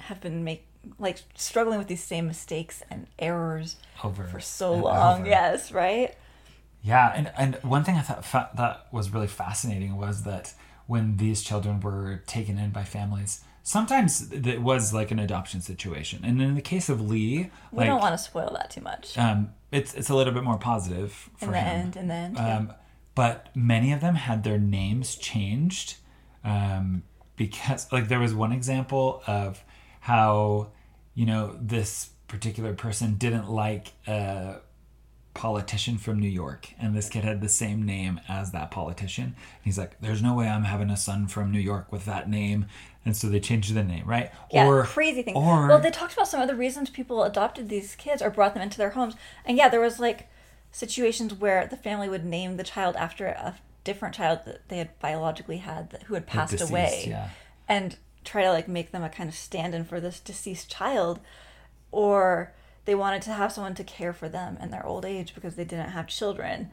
have 0.00 0.20
been 0.20 0.44
make 0.44 0.64
like 0.98 1.18
struggling 1.34 1.78
with 1.78 1.88
these 1.88 2.02
same 2.02 2.26
mistakes 2.26 2.82
and 2.90 3.06
errors 3.18 3.76
Over 4.04 4.24
for 4.24 4.40
so 4.40 4.74
long. 4.74 5.20
over. 5.20 5.28
Yes, 5.28 5.72
right? 5.72 6.14
Yeah, 6.82 7.12
and 7.14 7.32
and 7.36 7.56
one 7.62 7.82
thing 7.84 7.96
I 7.96 8.02
thought 8.02 8.24
fa- 8.24 8.50
that 8.56 8.86
was 8.92 9.10
really 9.10 9.26
fascinating 9.26 9.96
was 9.96 10.22
that 10.22 10.54
when 10.86 11.16
these 11.16 11.42
children 11.42 11.80
were 11.80 12.22
taken 12.26 12.56
in 12.58 12.70
by 12.70 12.84
families, 12.84 13.42
sometimes 13.62 14.30
it 14.32 14.62
was 14.62 14.94
like 14.94 15.10
an 15.10 15.18
adoption 15.18 15.60
situation, 15.60 16.24
and 16.24 16.40
in 16.40 16.54
the 16.54 16.62
case 16.62 16.88
of 16.88 17.00
Lee, 17.00 17.50
We 17.72 17.78
like 17.78 17.86
don't 17.88 18.00
want 18.00 18.14
to 18.14 18.18
spoil 18.18 18.52
that 18.58 18.70
too 18.70 18.80
much. 18.80 19.18
um, 19.18 19.52
it's 19.72 19.92
it's 19.94 20.08
a 20.08 20.14
little 20.14 20.32
bit 20.32 20.44
more 20.44 20.56
positive 20.58 21.28
for 21.36 21.46
in 21.46 21.50
the 21.52 21.58
him. 21.58 21.80
end, 21.80 21.96
in 21.96 22.08
the 22.08 22.14
end. 22.14 22.36
yeah. 22.36 22.56
Um, 22.56 22.72
but 23.18 23.48
many 23.52 23.92
of 23.92 24.00
them 24.00 24.14
had 24.14 24.44
their 24.44 24.58
names 24.58 25.16
changed 25.16 25.96
um, 26.44 27.02
because, 27.34 27.90
like, 27.90 28.06
there 28.06 28.20
was 28.20 28.32
one 28.32 28.52
example 28.52 29.24
of 29.26 29.64
how, 29.98 30.68
you 31.16 31.26
know, 31.26 31.58
this 31.60 32.10
particular 32.28 32.74
person 32.74 33.16
didn't 33.16 33.50
like 33.50 33.88
a 34.06 34.60
politician 35.34 35.98
from 35.98 36.20
New 36.20 36.28
York, 36.28 36.72
and 36.78 36.94
this 36.94 37.08
kid 37.08 37.24
had 37.24 37.40
the 37.40 37.48
same 37.48 37.84
name 37.84 38.20
as 38.28 38.52
that 38.52 38.70
politician. 38.70 39.24
And 39.24 39.64
he's 39.64 39.78
like, 39.78 40.00
"There's 40.00 40.22
no 40.22 40.34
way 40.34 40.46
I'm 40.46 40.62
having 40.62 40.88
a 40.88 40.96
son 40.96 41.26
from 41.26 41.50
New 41.50 41.58
York 41.58 41.90
with 41.90 42.04
that 42.04 42.30
name," 42.30 42.66
and 43.04 43.16
so 43.16 43.28
they 43.28 43.40
changed 43.40 43.74
the 43.74 43.82
name, 43.82 44.06
right? 44.06 44.30
Yeah, 44.52 44.68
or 44.68 44.84
crazy 44.84 45.22
thing. 45.22 45.34
Or 45.34 45.66
well, 45.66 45.80
they 45.80 45.90
talked 45.90 46.12
about 46.12 46.28
some 46.28 46.40
of 46.40 46.46
the 46.46 46.54
reasons 46.54 46.88
people 46.88 47.24
adopted 47.24 47.68
these 47.68 47.96
kids 47.96 48.22
or 48.22 48.30
brought 48.30 48.54
them 48.54 48.62
into 48.62 48.78
their 48.78 48.90
homes, 48.90 49.16
and 49.44 49.56
yeah, 49.56 49.68
there 49.68 49.80
was 49.80 49.98
like 49.98 50.28
situations 50.72 51.34
where 51.34 51.66
the 51.66 51.76
family 51.76 52.08
would 52.08 52.24
name 52.24 52.56
the 52.56 52.64
child 52.64 52.96
after 52.96 53.26
a 53.26 53.56
different 53.84 54.14
child 54.14 54.40
that 54.44 54.68
they 54.68 54.78
had 54.78 54.98
biologically 55.00 55.58
had 55.58 55.90
that, 55.90 56.04
who 56.04 56.14
had 56.14 56.26
passed 56.26 56.52
Deceased, 56.52 56.70
away 56.70 57.04
Yeah. 57.08 57.28
and 57.68 57.96
try 58.24 58.42
to 58.42 58.50
like 58.50 58.68
make 58.68 58.90
them 58.92 59.02
a 59.02 59.08
kind 59.08 59.28
of 59.28 59.34
stand-in 59.34 59.84
for 59.84 60.00
this 60.00 60.20
deceased 60.20 60.70
child 60.70 61.20
or 61.90 62.52
they 62.84 62.94
wanted 62.94 63.22
to 63.22 63.32
have 63.32 63.52
someone 63.52 63.74
to 63.74 63.84
care 63.84 64.12
for 64.12 64.28
them 64.28 64.58
in 64.60 64.70
their 64.70 64.84
old 64.84 65.04
age 65.04 65.34
because 65.34 65.54
they 65.56 65.64
didn't 65.64 65.90
have 65.90 66.06
children 66.06 66.70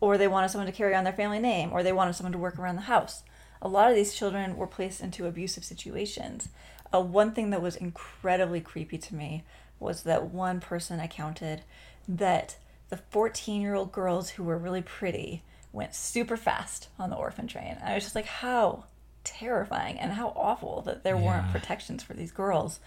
or 0.00 0.16
they 0.18 0.28
wanted 0.28 0.48
someone 0.50 0.66
to 0.66 0.72
carry 0.76 0.94
on 0.94 1.04
their 1.04 1.12
family 1.12 1.38
name 1.38 1.72
or 1.72 1.82
they 1.82 1.92
wanted 1.92 2.14
someone 2.14 2.32
to 2.32 2.38
work 2.38 2.58
around 2.58 2.76
the 2.76 2.82
house 2.82 3.22
a 3.62 3.68
lot 3.68 3.88
of 3.90 3.96
these 3.96 4.14
children 4.14 4.56
were 4.56 4.66
placed 4.66 5.00
into 5.00 5.26
abusive 5.26 5.64
situations 5.64 6.48
uh, 6.94 7.00
one 7.00 7.32
thing 7.32 7.50
that 7.50 7.62
was 7.62 7.74
incredibly 7.76 8.60
creepy 8.60 8.98
to 8.98 9.14
me 9.14 9.42
was 9.80 10.02
that 10.02 10.26
one 10.30 10.60
person 10.60 11.00
accounted 11.00 11.62
that 12.06 12.56
the 12.94 13.02
14 13.10 13.60
year 13.60 13.74
old 13.74 13.90
girls 13.90 14.30
who 14.30 14.44
were 14.44 14.56
really 14.56 14.82
pretty 14.82 15.42
went 15.72 15.94
super 15.96 16.36
fast 16.36 16.88
on 16.96 17.10
the 17.10 17.16
orphan 17.16 17.48
train. 17.48 17.76
I 17.84 17.94
was 17.94 18.04
just 18.04 18.14
like, 18.14 18.26
how 18.26 18.84
terrifying 19.24 19.98
and 19.98 20.12
how 20.12 20.28
awful 20.36 20.82
that 20.82 21.02
there 21.02 21.16
weren't 21.16 21.50
protections 21.50 22.04
for 22.04 22.14
these 22.14 22.30
girls. 22.30 22.78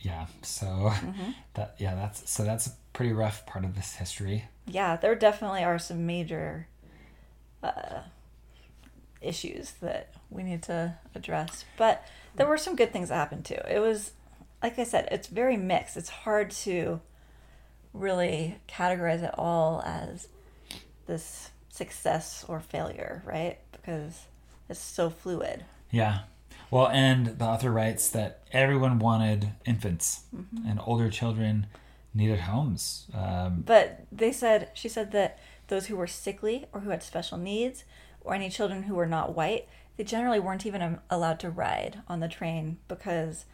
Yeah. 0.00 0.26
So 0.42 0.66
Mm-hmm. 0.66 1.30
that 1.54 1.74
yeah, 1.78 1.94
that's 1.94 2.30
so 2.30 2.44
that's 2.44 2.66
a 2.66 2.70
pretty 2.92 3.12
rough 3.12 3.46
part 3.46 3.64
of 3.64 3.74
this 3.74 3.94
history. 3.94 4.44
Yeah, 4.66 4.96
there 4.96 5.14
definitely 5.14 5.64
are 5.64 5.78
some 5.78 6.04
major 6.04 6.68
uh, 7.62 8.00
issues 9.22 9.72
that 9.80 10.12
we 10.28 10.42
need 10.42 10.64
to 10.64 10.98
address. 11.14 11.64
But 11.78 12.06
there 12.34 12.46
were 12.46 12.58
some 12.58 12.76
good 12.76 12.92
things 12.92 13.08
that 13.08 13.14
happened 13.14 13.46
too. 13.46 13.58
It 13.70 13.78
was, 13.78 14.12
like 14.62 14.78
I 14.78 14.84
said, 14.84 15.08
it's 15.10 15.28
very 15.28 15.56
mixed. 15.56 15.96
It's 15.96 16.10
hard 16.10 16.50
to 16.50 17.00
really 17.98 18.56
categorize 18.68 19.22
it 19.22 19.34
all 19.38 19.82
as 19.84 20.28
this 21.06 21.50
success 21.68 22.44
or 22.48 22.60
failure, 22.60 23.22
right? 23.24 23.58
Because 23.72 24.24
it's 24.68 24.80
so 24.80 25.10
fluid. 25.10 25.64
Yeah. 25.90 26.20
Well, 26.70 26.88
and 26.88 27.38
the 27.38 27.44
author 27.44 27.70
writes 27.70 28.08
that 28.10 28.42
everyone 28.52 28.98
wanted 28.98 29.52
infants 29.64 30.24
Mm-hmm. 30.34 30.68
and 30.68 30.80
older 30.84 31.10
children 31.10 31.66
needed 32.12 32.40
homes. 32.40 33.06
Um, 33.14 33.62
But 33.66 34.06
they 34.10 34.32
said, 34.32 34.70
she 34.74 34.88
said 34.88 35.12
that 35.12 35.38
those 35.68 35.86
who 35.86 35.96
were 35.96 36.06
sickly 36.06 36.66
or 36.72 36.80
who 36.80 36.90
had 36.90 37.02
special 37.02 37.38
needs 37.38 37.84
or 38.22 38.34
any 38.34 38.48
children 38.50 38.84
who 38.84 38.94
were 38.94 39.06
not 39.06 39.34
white, 39.36 39.68
they 39.96 40.04
generally 40.04 40.40
weren't 40.40 40.66
even 40.66 40.98
allowed 41.10 41.38
to 41.40 41.50
ride 41.50 42.00
on 42.08 42.20
the 42.20 42.28
train 42.28 42.78
because 42.88 43.44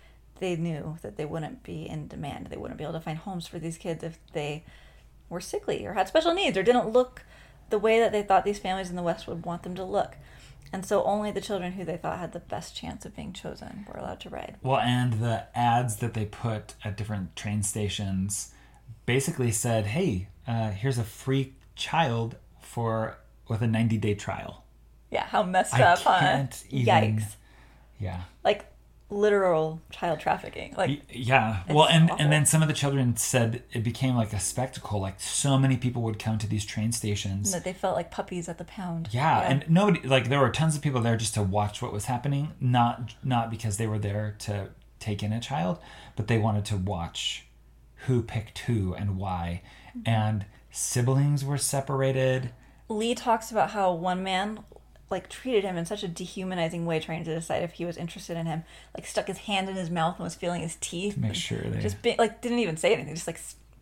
they 0.43 0.57
knew 0.57 0.99
that 1.03 1.17
they 1.17 1.25
wouldn't 1.25 1.63
be 1.63 1.89
in 1.89 2.09
demand. 2.09 2.49
They 2.49 2.57
wouldn't 2.57 2.77
be 2.77 2.83
able 2.85 2.95
to 2.95 3.01
find 3.01 3.17
homes 3.17 3.47
for 3.47 3.61
these 3.61 3.79
kids 3.79 4.03
if 4.03 4.19
they 4.33 4.65
were 5.29 5.41
sickly 5.41 5.87
or 5.87 5.93
had 5.93 6.09
special 6.09 6.35
needs 6.35 6.59
or 6.59 6.65
didn't 6.65 6.89
look 6.89 7.23
the 7.71 7.79
way 7.79 8.01
that 8.01 8.11
they 8.11 8.25
thought 8.25 8.45
these 8.45 8.59
families 8.59 8.91
in 8.91 8.97
the 8.97 9.05
West 9.05 9.29
would 9.29 9.45
want 9.47 9.63
them 9.63 9.77
to 9.77 9.85
look. 9.85 10.17
And 10.73 10.85
so 10.85 11.05
only 11.05 11.31
the 11.31 11.41
children 11.41 11.73
who 11.73 11.85
they 11.85 11.97
thought 11.97 12.19
had 12.19 12.33
the 12.33 12.41
best 12.41 12.75
chance 12.75 13.05
of 13.07 13.15
being 13.15 13.33
chosen 13.33 13.87
were 13.87 14.01
allowed 14.01 14.19
to 14.21 14.31
ride. 14.31 14.57
well, 14.63 14.81
and 14.81 15.15
the 15.15 15.47
ads 15.57 15.97
that 15.99 16.15
they 16.15 16.25
put 16.25 16.75
at 16.83 16.97
different 16.97 17.37
train 17.37 17.63
stations 17.63 18.53
basically 19.07 19.53
said, 19.53 19.87
"Hey, 19.87 20.29
uh, 20.49 20.71
here's 20.71 20.99
a 20.99 21.05
free 21.05 21.55
child 21.77 22.37
for 22.61 23.19
with 23.49 23.63
a 23.63 23.67
90 23.69 23.97
day 23.99 24.15
trial." 24.15 24.65
Yeah, 25.11 25.25
how 25.27 25.43
messed 25.45 25.75
I 25.75 25.83
up, 25.83 25.99
huh? 26.01 26.47
even- 26.71 26.87
Yikes. 27.19 27.37
Yeah. 28.01 28.23
Like 28.43 28.72
literal 29.13 29.81
child 29.91 30.19
trafficking. 30.21 30.75
Like 30.77 31.03
Yeah. 31.11 31.63
Well, 31.69 31.87
and 31.87 32.11
awful. 32.11 32.23
and 32.23 32.33
then 32.33 32.47
some 32.47 32.63
of 32.63 32.69
the 32.69 32.75
children 32.75 33.17
said 33.17 33.63
it 33.73 33.85
became 33.85 34.17
like 34.17 34.33
a 34.33 34.41
spectacle. 34.41 35.01
Like 35.01 35.21
so 35.21 35.59
many 35.59 35.77
people 35.77 36.03
would 36.03 36.19
come 36.19 36.39
to 36.39 36.47
these 36.47 36.65
train 36.65 36.93
stations. 36.93 37.53
that 37.53 37.65
they 37.65 37.73
felt 37.73 37.95
like 37.97 38.11
puppies 38.11 38.49
at 38.49 38.59
the 38.59 38.65
pound. 38.65 39.09
Yeah, 39.13 39.41
and 39.41 39.65
nobody 39.69 40.07
like 40.07 40.29
there 40.29 40.41
were 40.41 40.51
tons 40.51 40.75
of 40.75 40.83
people 40.83 41.01
there 41.01 41.17
just 41.17 41.35
to 41.35 41.43
watch 41.43 41.83
what 41.83 41.93
was 41.93 42.07
happening, 42.07 42.53
not 42.61 43.15
not 43.23 43.51
because 43.51 43.77
they 43.77 43.87
were 43.87 43.99
there 43.99 44.35
to 44.41 44.71
take 44.99 45.23
in 45.23 45.33
a 45.33 45.41
child, 45.41 45.79
but 46.17 46.29
they 46.29 46.39
wanted 46.39 46.65
to 46.67 46.77
watch 46.77 47.45
who 48.07 48.23
picked 48.23 48.61
who 48.61 48.95
and 48.95 49.17
why. 49.17 49.63
Mm-hmm. 49.91 50.09
And 50.09 50.47
siblings 50.71 51.45
were 51.45 51.59
separated. 51.59 52.51
Lee 52.89 53.15
talks 53.15 53.51
about 53.51 53.71
how 53.71 53.93
one 53.93 54.23
man 54.23 54.61
like 55.13 55.29
treated 55.29 55.63
him 55.63 55.77
in 55.77 55.87
such 55.87 56.03
a 56.03 56.09
dehumanizing 56.09 56.85
way, 56.85 56.99
trying 56.99 57.23
to 57.25 57.35
decide 57.35 57.63
if 57.63 57.75
he 57.75 57.85
was 57.85 57.97
interested 57.97 58.37
in 58.37 58.47
him. 58.47 58.65
Like 58.97 59.07
stuck 59.07 59.29
his 59.29 59.39
hand 59.39 59.69
in 59.69 59.77
his 59.77 59.91
mouth 59.91 60.17
and 60.17 60.25
was 60.25 60.35
feeling 60.35 60.63
his 60.63 60.77
teeth. 60.81 61.17
Make 61.17 61.35
sure 61.35 61.59
they 61.59 61.81
Just 61.81 62.03
be, 62.03 62.17
like 62.19 62.41
didn't 62.41 62.59
even 62.59 62.77
say 62.77 62.93
anything. 62.93 63.15
Just 63.15 63.29
like 63.29 63.41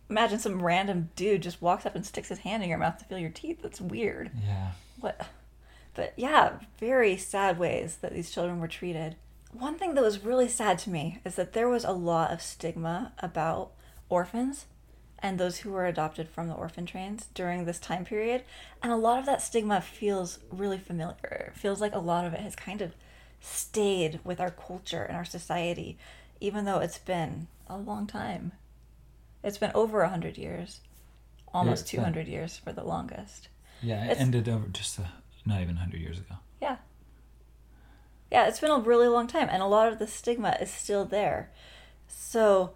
imagine 0.09 0.37
some 0.37 0.61
random 0.61 1.09
dude 1.15 1.41
just 1.41 1.61
walks 1.61 1.85
up 1.85 1.95
and 1.95 2.05
sticks 2.05 2.29
his 2.29 2.39
hand 2.39 2.61
in 2.61 2.69
your 2.69 2.77
mouth 2.77 2.99
to 2.99 3.05
feel 3.05 3.17
your 3.17 3.31
teeth. 3.31 3.61
That's 3.63 3.81
weird. 3.81 4.29
Yeah. 4.45 4.71
What? 4.99 5.25
But 5.95 6.13
yeah, 6.15 6.59
very 6.79 7.17
sad 7.17 7.57
ways 7.57 7.97
that 8.01 8.13
these 8.13 8.29
children 8.29 8.59
were 8.59 8.67
treated. 8.67 9.15
One 9.51 9.75
thing 9.75 9.95
that 9.95 10.03
was 10.03 10.23
really 10.23 10.47
sad 10.47 10.79
to 10.79 10.89
me 10.89 11.19
is 11.25 11.35
that 11.35 11.53
there 11.53 11.67
was 11.67 11.83
a 11.83 11.91
lot 11.91 12.31
of 12.31 12.41
stigma 12.41 13.13
about 13.19 13.71
orphans 14.09 14.65
and 15.23 15.37
those 15.39 15.57
who 15.59 15.71
were 15.71 15.85
adopted 15.85 16.27
from 16.29 16.47
the 16.47 16.53
orphan 16.53 16.85
trains 16.85 17.27
during 17.33 17.65
this 17.65 17.79
time 17.79 18.05
period. 18.05 18.43
And 18.81 18.91
a 18.91 18.95
lot 18.97 19.19
of 19.19 19.25
that 19.27 19.41
stigma 19.41 19.79
feels 19.81 20.39
really 20.49 20.77
familiar. 20.79 21.51
It 21.53 21.59
feels 21.59 21.79
like 21.81 21.93
a 21.93 21.99
lot 21.99 22.25
of 22.25 22.33
it 22.33 22.39
has 22.39 22.55
kind 22.55 22.81
of 22.81 22.93
stayed 23.39 24.19
with 24.23 24.39
our 24.39 24.51
culture 24.51 25.03
and 25.03 25.15
our 25.17 25.25
society, 25.25 25.97
even 26.39 26.65
though 26.65 26.79
it's 26.79 26.97
been 26.99 27.47
a 27.67 27.77
long 27.77 28.07
time. 28.07 28.51
It's 29.43 29.57
been 29.57 29.71
over 29.75 30.01
a 30.01 30.09
hundred 30.09 30.37
years, 30.37 30.81
almost 31.53 31.85
been- 31.85 31.89
two 31.99 32.03
hundred 32.03 32.27
years 32.27 32.57
for 32.57 32.71
the 32.71 32.83
longest. 32.83 33.47
Yeah, 33.81 34.01
it 34.03 34.11
It's- 34.11 34.19
ended 34.21 34.47
over 34.47 34.67
just 34.67 34.99
not 35.45 35.59
even 35.61 35.75
100 35.75 35.99
years 36.01 36.19
ago. 36.19 36.35
Yeah. 36.61 36.77
Yeah, 38.31 38.47
it's 38.47 38.59
been 38.59 38.71
a 38.71 38.77
really 38.79 39.07
long 39.07 39.27
time, 39.27 39.49
and 39.51 39.61
a 39.61 39.65
lot 39.65 39.91
of 39.91 39.97
the 39.99 40.05
stigma 40.07 40.55
is 40.61 40.69
still 40.71 41.03
there. 41.03 41.49
So, 42.07 42.73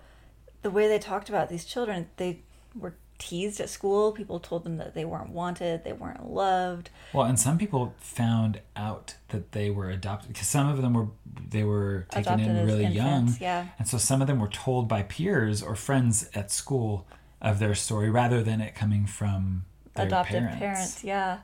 the 0.66 0.72
way 0.72 0.88
they 0.88 0.98
talked 0.98 1.30
about 1.30 1.48
these 1.48 1.64
children, 1.64 2.10
they 2.18 2.40
were 2.74 2.96
teased 3.20 3.60
at 3.60 3.70
school. 3.70 4.12
People 4.12 4.40
told 4.40 4.64
them 4.64 4.78
that 4.78 4.96
they 4.96 5.06
weren't 5.06 5.30
wanted, 5.30 5.84
they 5.84 5.94
weren't 5.94 6.28
loved. 6.28 6.90
Well, 7.14 7.28
and 7.28 7.40
some 7.40 7.60
people 7.60 7.94
found 8.00 8.62
out 8.76 9.14
that 9.28 9.52
they 9.52 9.70
were 9.70 9.92
adopted 9.92 10.30
because 10.34 10.48
some 10.48 10.68
of 10.68 10.82
them 10.82 10.96
were 10.96 11.10
they 11.52 11.64
were 11.64 12.08
taken 12.10 12.34
Adopted 12.34 12.58
in 12.58 12.66
really 12.66 12.86
infants, 12.86 12.96
young, 12.96 13.38
yeah. 13.40 13.68
and 13.78 13.88
so 13.88 14.00
some 14.00 14.22
of 14.22 14.28
them 14.28 14.40
were 14.40 14.48
told 14.48 14.88
by 14.88 15.04
peers 15.04 15.62
or 15.62 15.76
friends 15.76 16.32
at 16.34 16.50
school 16.50 17.06
of 17.44 17.60
their 17.60 17.76
story 17.76 18.10
rather 18.10 18.42
than 18.42 18.60
it 18.60 18.74
coming 18.74 19.06
from 19.06 19.66
their 19.94 20.08
Adopted 20.08 20.34
parents. 20.34 20.60
parents. 20.60 21.04
yeah. 21.04 21.42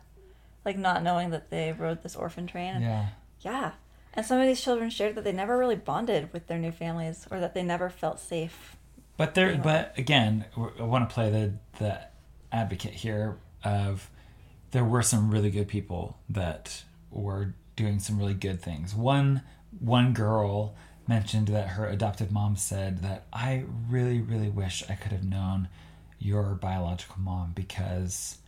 Like 0.65 0.79
not 0.79 1.03
knowing 1.03 1.29
that 1.29 1.51
they 1.51 1.73
rode 1.73 2.01
this 2.01 2.15
orphan 2.15 2.47
train. 2.47 2.81
Yeah, 2.81 3.09
Yeah. 3.41 3.71
And 4.15 4.25
some 4.25 4.41
of 4.41 4.47
these 4.47 4.61
children 4.61 4.89
shared 4.89 5.13
that 5.13 5.23
they 5.23 5.31
never 5.31 5.59
really 5.59 5.75
bonded 5.75 6.33
with 6.33 6.47
their 6.47 6.57
new 6.57 6.71
families 6.71 7.27
or 7.29 7.39
that 7.39 7.53
they 7.53 7.61
never 7.61 7.87
felt 7.87 8.19
safe. 8.19 8.75
But 9.21 9.35
there, 9.35 9.55
but 9.55 9.93
again, 9.99 10.45
I 10.57 10.81
want 10.81 11.07
to 11.07 11.13
play 11.13 11.29
the 11.29 11.53
the 11.77 11.99
advocate 12.51 12.93
here 12.93 13.37
of 13.63 14.09
there 14.71 14.83
were 14.83 15.03
some 15.03 15.29
really 15.29 15.51
good 15.51 15.67
people 15.67 16.17
that 16.29 16.83
were 17.11 17.53
doing 17.75 17.99
some 17.99 18.17
really 18.17 18.33
good 18.33 18.59
things. 18.59 18.95
One 18.95 19.43
one 19.79 20.13
girl 20.13 20.73
mentioned 21.07 21.49
that 21.49 21.67
her 21.67 21.85
adopted 21.85 22.31
mom 22.31 22.55
said 22.55 23.03
that 23.03 23.27
I 23.31 23.65
really 23.87 24.21
really 24.21 24.49
wish 24.49 24.83
I 24.89 24.95
could 24.95 25.11
have 25.11 25.23
known 25.23 25.69
your 26.17 26.55
biological 26.55 27.17
mom 27.19 27.51
because 27.53 28.39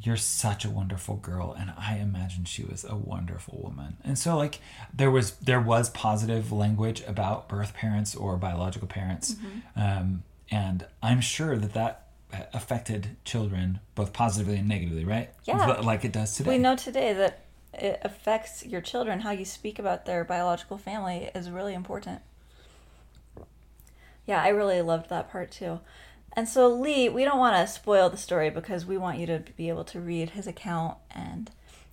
you're 0.00 0.16
such 0.16 0.64
a 0.64 0.70
wonderful 0.70 1.16
girl 1.16 1.54
and 1.58 1.72
I 1.78 1.96
imagine 1.96 2.44
she 2.44 2.64
was 2.64 2.84
a 2.84 2.96
wonderful 2.96 3.60
woman. 3.62 3.96
And 4.04 4.18
so 4.18 4.36
like 4.36 4.60
there 4.92 5.10
was 5.10 5.32
there 5.36 5.60
was 5.60 5.90
positive 5.90 6.52
language 6.52 7.02
about 7.06 7.48
birth 7.48 7.74
parents 7.74 8.14
or 8.14 8.36
biological 8.36 8.88
parents. 8.88 9.36
Um, 9.76 10.24
and 10.50 10.86
I'm 11.02 11.20
sure 11.20 11.56
that 11.56 11.72
that 11.74 12.04
affected 12.52 13.16
children 13.24 13.80
both 13.94 14.12
positively 14.12 14.58
and 14.58 14.68
negatively, 14.68 15.04
right? 15.04 15.30
Yeah. 15.44 15.66
But 15.66 15.84
like 15.84 16.04
it 16.04 16.12
does 16.12 16.36
today. 16.36 16.50
We 16.50 16.58
know 16.58 16.76
today 16.76 17.12
that 17.12 17.40
it 17.72 18.00
affects 18.02 18.64
your 18.64 18.80
children. 18.80 19.20
How 19.20 19.30
you 19.30 19.44
speak 19.44 19.78
about 19.78 20.06
their 20.06 20.24
biological 20.24 20.78
family 20.78 21.30
is 21.34 21.50
really 21.50 21.74
important. 21.74 22.20
Yeah, 24.26 24.42
I 24.42 24.48
really 24.48 24.80
loved 24.80 25.10
that 25.10 25.30
part 25.30 25.50
too. 25.50 25.80
And 26.36 26.48
so, 26.48 26.68
Lee, 26.68 27.08
we 27.08 27.24
don't 27.24 27.38
want 27.38 27.56
to 27.56 27.72
spoil 27.72 28.10
the 28.10 28.16
story 28.16 28.50
because 28.50 28.84
we 28.84 28.98
want 28.98 29.18
you 29.18 29.26
to 29.26 29.44
be 29.56 29.68
able 29.68 29.84
to 29.84 30.00
read 30.00 30.30
his 30.30 30.46
account 30.46 30.98
and 31.10 31.50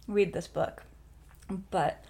read 0.08 0.34
this 0.34 0.48
book. 0.48 0.84
But 1.70 2.04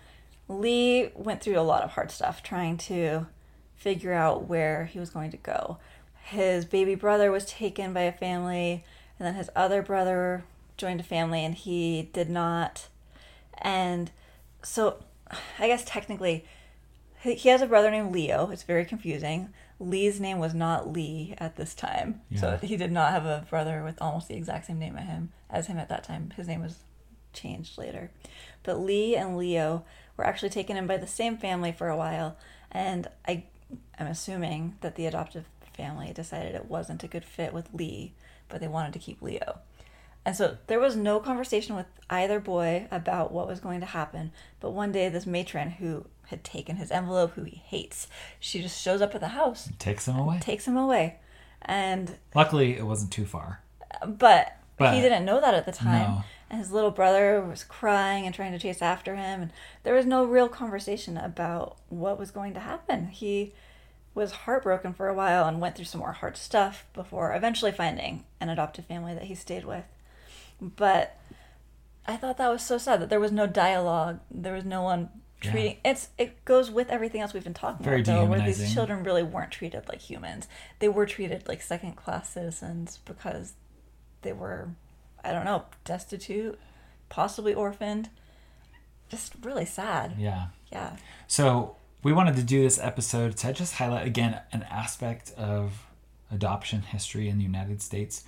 Lee 0.48 1.10
went 1.13 1.41
through 1.41 1.60
a 1.60 1.62
lot 1.62 1.84
of 1.84 1.91
hard 1.91 2.10
stuff 2.10 2.41
trying 2.41 2.78
to 2.78 3.28
figure 3.76 4.13
out 4.13 4.48
where 4.48 4.86
he 4.86 5.00
was 5.00 5.10
going 5.10 5.32
to 5.32 5.38
go. 5.38 5.78
His 6.24 6.65
baby 6.65 6.96
brother 6.96 7.32
was 7.32 7.46
taken 7.46 7.94
by 7.94 8.02
a 8.02 8.12
family, 8.12 8.86
and 9.20 9.28
then 9.28 9.36
his 9.36 9.50
other 9.56 9.82
brother 9.82 10.46
joined 10.78 11.00
a 11.00 11.04
family, 11.04 11.44
and 11.44 11.56
he 11.56 12.10
did 12.13 12.30
not. 12.30 12.88
And 13.58 14.12
so, 14.63 15.04
I 15.60 15.67
guess 15.67 15.84
technically, 15.84 16.46
he 17.21 17.49
has 17.49 17.62
a 17.62 17.67
brother 17.67 17.91
named 17.91 18.12
Leo. 18.12 18.49
It's 18.49 18.63
very 18.63 18.86
confusing. 18.86 19.49
Lee's 19.79 20.19
name 20.19 20.39
was 20.39 20.53
not 20.53 20.91
Lee 20.91 21.34
at 21.38 21.55
this 21.55 21.73
time. 21.73 22.21
So 22.36 22.57
he 22.57 22.77
did 22.77 22.91
not 22.91 23.12
have 23.12 23.25
a 23.25 23.45
brother 23.49 23.84
with 23.84 24.01
almost 24.01 24.27
the 24.27 24.36
exact 24.36 24.67
same 24.67 24.79
name 24.79 24.97
as 24.97 25.07
him 25.07 25.31
as 25.49 25.67
him 25.67 25.77
at 25.77 25.89
that 25.89 26.03
time. 26.03 26.31
His 26.36 26.47
name 26.47 26.62
was 26.62 26.77
changed 27.34 27.77
later. 27.77 28.12
But 28.63 28.79
Lee 28.79 29.15
and 29.15 29.38
Leo 29.38 29.84
were 30.17 30.25
actually 30.25 30.49
taken 30.49 30.77
in 30.77 30.88
by 30.88 30.97
the 30.97 31.07
same 31.07 31.38
family 31.38 31.71
for 31.71 31.89
a 31.89 31.97
while, 31.97 32.38
and 32.71 33.07
I 33.27 33.45
am 33.97 34.07
assuming 34.07 34.75
that 34.81 34.95
the 34.95 35.05
adoptive 35.05 35.45
family 35.73 36.12
decided 36.13 36.55
it 36.55 36.65
wasn't 36.65 37.03
a 37.03 37.07
good 37.07 37.25
fit 37.25 37.53
with 37.53 37.73
Lee, 37.73 38.13
but 38.49 38.60
they 38.60 38.67
wanted 38.67 38.93
to 38.93 38.99
keep 38.99 39.21
Leo. 39.21 39.60
And 40.25 40.36
so 40.36 40.57
there 40.67 40.79
was 40.79 40.95
no 40.95 41.19
conversation 41.19 41.75
with 41.75 41.88
either 42.10 42.39
boy 42.39 42.88
about 42.91 43.31
what 43.31 43.47
was 43.47 43.60
going 43.60 43.79
to 43.79 43.86
happen. 43.88 44.31
But 44.60 44.71
one 44.71 44.91
day, 44.91 45.10
this 45.10 45.25
matron 45.25 45.71
who 45.71 46.05
had 46.27 46.43
taken 46.43 46.75
his 46.75 46.91
envelope, 46.91 47.34
who 47.34 47.43
he 47.43 47.57
hates, 47.65 48.07
she 48.39 48.62
just 48.62 48.79
shows 48.81 49.01
up 49.01 49.15
at 49.15 49.21
the 49.21 49.29
house, 49.29 49.69
Takes 49.79 50.07
him 50.07 50.15
away. 50.17 50.39
takes 50.39 50.67
him 50.67 50.77
away. 50.77 51.17
And, 51.63 52.17
Luckily, 52.36 52.77
it 52.77 52.86
wasn't 52.86 53.12
too 53.12 53.25
far. 53.25 53.62
but, 54.05 54.57
But- 54.77 54.93
he 54.93 55.01
didn't 55.01 55.25
know 55.25 55.41
that 55.41 55.53
at 55.55 55.65
the 55.65 55.71
time. 55.71 56.10
No. 56.12 56.23
And 56.49 56.60
his 56.60 56.71
little 56.71 56.91
brother 56.91 57.39
was 57.41 57.63
crying 57.63 58.25
and 58.25 58.36
trying 58.36 58.51
to 58.51 58.60
chase 58.60 58.81
after 58.81 59.15
him. 59.15 59.41
And 59.41 59.51
there 59.84 59.93
was 59.95 60.05
no 60.05 60.25
real 60.25 60.49
conversation 60.49 61.17
about 61.17 61.77
what 61.89 62.19
was 62.19 62.29
going 62.29 62.53
to 62.55 62.60
happen. 62.60 63.07
He 63.07 63.53
was 64.13 64.31
heartbroken 64.34 64.93
for 64.93 65.07
a 65.07 65.13
while 65.13 65.45
and 65.47 65.62
went 65.62 65.75
through 65.75 65.86
some 65.86 65.99
more 66.01 66.12
hard 66.12 66.36
stuff 66.36 66.86
before 66.93 67.34
eventually 67.34 67.71
finding 67.71 68.25
an 68.41 68.49
adoptive 68.49 68.86
family 68.86 69.13
that 69.13 69.23
he 69.23 69.36
stayed 69.36 69.63
with. 69.63 69.86
But 70.62 71.17
I 72.08 72.15
thought 72.17 72.38
that 72.38 72.50
was 72.50 72.63
so 72.63 72.78
sad 72.78 73.02
that 73.02 73.10
there 73.10 73.19
was 73.19 73.32
no 73.32 73.47
dialogue. 73.47 74.19
There 74.30 74.54
was 74.54 74.63
no 74.65 74.82
one 74.84 75.10
Yeah. 75.43 75.52
treating 75.52 75.78
it's 75.84 76.10
it 76.19 76.45
goes 76.45 76.69
with 76.69 76.89
everything 76.89 77.19
else 77.21 77.34
we've 77.34 77.43
been 77.43 77.54
talking 77.56 77.84
Very 77.84 78.02
about 78.02 78.13
though, 78.13 78.26
where 78.26 78.41
these 78.41 78.71
children 78.74 79.04
really 79.04 79.24
weren't 79.24 79.52
treated 79.52 79.89
like 79.89 80.00
humans. 80.00 80.47
They 80.80 80.88
were 80.88 81.06
treated 81.08 81.47
like 81.47 81.62
second 81.63 81.93
class 81.93 82.30
citizens 82.30 83.00
because 83.06 83.54
they 84.21 84.34
were 84.34 84.69
I 85.24 85.32
don't 85.34 85.45
know, 85.45 85.65
destitute, 85.84 86.60
possibly 87.10 87.54
orphaned. 87.54 88.10
Just 89.10 89.34
really 89.43 89.65
sad. 89.65 90.15
Yeah. 90.17 90.47
Yeah. 90.71 90.95
So 91.28 91.76
we 92.04 92.13
wanted 92.13 92.36
to 92.38 92.43
do 92.43 92.62
this 92.63 92.80
episode 92.80 93.36
to 93.38 93.54
just 93.54 93.76
highlight 93.76 94.08
again 94.08 94.39
an 94.52 94.63
aspect 94.63 95.34
of 95.38 95.86
adoption 96.32 96.82
history 96.82 97.30
in 97.30 97.38
the 97.38 97.43
United 97.43 97.82
States. 97.82 98.24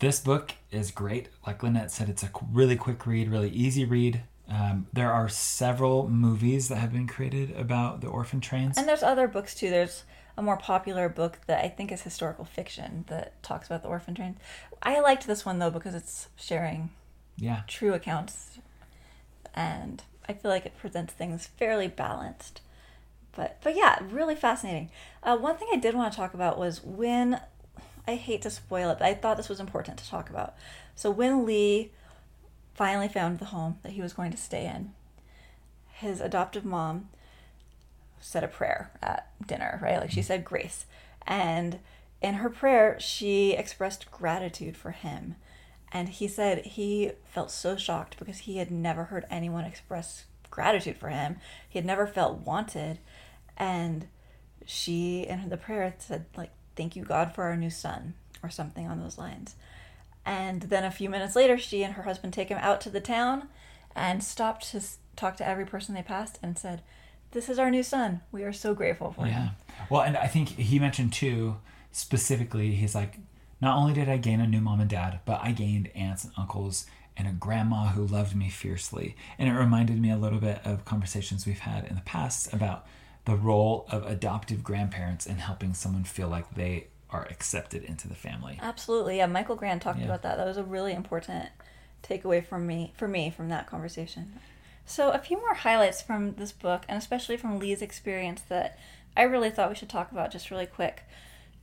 This 0.00 0.18
book 0.18 0.52
is 0.70 0.90
great. 0.90 1.28
Like 1.46 1.62
Lynette 1.62 1.90
said, 1.90 2.08
it's 2.08 2.22
a 2.22 2.30
really 2.50 2.76
quick 2.76 3.06
read, 3.06 3.28
really 3.28 3.50
easy 3.50 3.84
read. 3.84 4.22
Um, 4.48 4.86
there 4.94 5.12
are 5.12 5.28
several 5.28 6.08
movies 6.08 6.68
that 6.68 6.76
have 6.76 6.92
been 6.92 7.06
created 7.06 7.54
about 7.54 8.00
the 8.00 8.08
orphan 8.08 8.40
trains. 8.40 8.78
And 8.78 8.88
there's 8.88 9.02
other 9.02 9.28
books 9.28 9.54
too. 9.54 9.68
There's 9.68 10.04
a 10.38 10.42
more 10.42 10.56
popular 10.56 11.10
book 11.10 11.40
that 11.46 11.62
I 11.62 11.68
think 11.68 11.92
is 11.92 12.00
historical 12.00 12.46
fiction 12.46 13.04
that 13.08 13.40
talks 13.42 13.66
about 13.66 13.82
the 13.82 13.88
orphan 13.88 14.14
trains. 14.14 14.38
I 14.82 15.00
liked 15.00 15.26
this 15.26 15.44
one 15.44 15.58
though 15.58 15.70
because 15.70 15.94
it's 15.94 16.28
sharing 16.34 16.90
yeah. 17.36 17.62
true 17.68 17.92
accounts 17.92 18.58
and 19.54 20.02
I 20.26 20.32
feel 20.32 20.50
like 20.50 20.64
it 20.64 20.78
presents 20.78 21.12
things 21.12 21.46
fairly 21.46 21.88
balanced. 21.88 22.62
But 23.36 23.58
but 23.62 23.76
yeah, 23.76 23.98
really 24.10 24.34
fascinating. 24.34 24.90
Uh, 25.22 25.36
one 25.36 25.58
thing 25.58 25.68
I 25.72 25.76
did 25.76 25.94
want 25.94 26.10
to 26.12 26.16
talk 26.16 26.32
about 26.32 26.58
was 26.58 26.82
when 26.82 27.40
I 28.06 28.14
hate 28.14 28.42
to 28.42 28.50
spoil 28.50 28.90
it, 28.90 28.98
but 28.98 29.06
I 29.06 29.14
thought 29.14 29.36
this 29.36 29.48
was 29.48 29.60
important 29.60 29.98
to 29.98 30.08
talk 30.08 30.30
about. 30.30 30.54
So 30.94 31.10
when 31.10 31.46
Lee 31.46 31.92
finally 32.74 33.08
found 33.08 33.38
the 33.38 33.46
home 33.46 33.78
that 33.82 33.92
he 33.92 34.02
was 34.02 34.12
going 34.12 34.30
to 34.30 34.36
stay 34.36 34.66
in, 34.66 34.92
his 35.92 36.20
adoptive 36.20 36.64
mom 36.64 37.08
said 38.20 38.44
a 38.44 38.48
prayer 38.48 38.90
at 39.02 39.30
dinner, 39.46 39.78
right? 39.82 39.98
Like 39.98 40.10
she 40.10 40.22
said 40.22 40.44
grace. 40.44 40.86
And 41.26 41.78
in 42.20 42.34
her 42.34 42.50
prayer, 42.50 42.98
she 43.00 43.52
expressed 43.52 44.10
gratitude 44.10 44.76
for 44.76 44.90
him. 44.90 45.36
And 45.92 46.08
he 46.08 46.28
said 46.28 46.64
he 46.64 47.12
felt 47.24 47.50
so 47.50 47.76
shocked 47.76 48.18
because 48.18 48.38
he 48.38 48.58
had 48.58 48.70
never 48.70 49.04
heard 49.04 49.26
anyone 49.30 49.64
express 49.64 50.24
gratitude 50.50 50.96
for 50.96 51.08
him. 51.08 51.36
He 51.68 51.78
had 51.78 51.86
never 51.86 52.06
felt 52.06 52.46
wanted. 52.46 52.98
And 53.56 54.06
she, 54.64 55.22
in 55.22 55.48
the 55.48 55.56
prayer, 55.56 55.94
said, 55.98 56.26
like, 56.36 56.50
thank 56.80 56.96
you, 56.96 57.04
God, 57.04 57.34
for 57.34 57.44
our 57.44 57.56
new 57.56 57.68
son, 57.68 58.14
or 58.42 58.48
something 58.48 58.86
on 58.86 59.00
those 59.00 59.18
lines. 59.18 59.54
And 60.24 60.62
then 60.62 60.82
a 60.82 60.90
few 60.90 61.10
minutes 61.10 61.36
later, 61.36 61.58
she 61.58 61.82
and 61.82 61.92
her 61.92 62.04
husband 62.04 62.32
take 62.32 62.48
him 62.48 62.56
out 62.58 62.80
to 62.82 62.90
the 62.90 63.00
town 63.02 63.48
and 63.94 64.24
stopped 64.24 64.70
to 64.70 64.80
talk 65.14 65.36
to 65.36 65.46
every 65.46 65.66
person 65.66 65.94
they 65.94 66.02
passed 66.02 66.38
and 66.42 66.58
said, 66.58 66.80
This 67.32 67.50
is 67.50 67.58
our 67.58 67.70
new 67.70 67.82
son. 67.82 68.22
We 68.32 68.44
are 68.44 68.52
so 68.52 68.72
grateful 68.74 69.12
for 69.12 69.26
Yeah. 69.26 69.32
him. 69.32 69.50
Yeah. 69.78 69.86
Well, 69.90 70.00
and 70.00 70.16
I 70.16 70.26
think 70.26 70.48
he 70.48 70.78
mentioned 70.78 71.12
too, 71.12 71.56
specifically, 71.92 72.74
he's 72.74 72.94
like, 72.94 73.18
not 73.60 73.76
only 73.76 73.92
did 73.92 74.08
I 74.08 74.16
gain 74.16 74.40
a 74.40 74.46
new 74.46 74.62
mom 74.62 74.80
and 74.80 74.88
dad, 74.88 75.20
but 75.26 75.40
I 75.42 75.52
gained 75.52 75.90
aunts 75.94 76.24
and 76.24 76.32
uncles 76.38 76.86
and 77.14 77.28
a 77.28 77.32
grandma 77.32 77.88
who 77.88 78.06
loved 78.06 78.34
me 78.34 78.48
fiercely. 78.48 79.16
And 79.38 79.50
it 79.50 79.52
reminded 79.52 80.00
me 80.00 80.10
a 80.10 80.16
little 80.16 80.38
bit 80.40 80.60
of 80.64 80.86
conversations 80.86 81.44
we've 81.46 81.58
had 81.58 81.84
in 81.84 81.94
the 81.94 82.00
past 82.00 82.54
about 82.54 82.86
the 83.24 83.36
role 83.36 83.86
of 83.90 84.06
adoptive 84.06 84.62
grandparents 84.64 85.26
in 85.26 85.36
helping 85.36 85.74
someone 85.74 86.04
feel 86.04 86.28
like 86.28 86.54
they 86.54 86.86
are 87.10 87.26
accepted 87.30 87.82
into 87.84 88.08
the 88.08 88.14
family. 88.14 88.58
Absolutely. 88.62 89.18
Yeah, 89.18 89.26
Michael 89.26 89.56
Grant 89.56 89.82
talked 89.82 89.98
Yeah. 89.98 90.06
about 90.06 90.22
that. 90.22 90.36
That 90.36 90.46
was 90.46 90.56
a 90.56 90.62
really 90.62 90.92
important 90.92 91.48
takeaway 92.02 92.44
from 92.44 92.66
me 92.66 92.92
for 92.96 93.06
me 93.08 93.30
from 93.30 93.48
that 93.50 93.66
conversation. 93.66 94.38
So 94.86 95.10
a 95.10 95.18
few 95.18 95.36
more 95.36 95.54
highlights 95.54 96.00
from 96.00 96.34
this 96.34 96.52
book 96.52 96.84
and 96.88 96.96
especially 96.98 97.36
from 97.36 97.58
Lee's 97.58 97.82
experience 97.82 98.40
that 98.42 98.78
I 99.16 99.22
really 99.22 99.50
thought 99.50 99.68
we 99.68 99.74
should 99.74 99.88
talk 99.90 100.10
about 100.12 100.30
just 100.30 100.50
really 100.50 100.66
quick. 100.66 101.02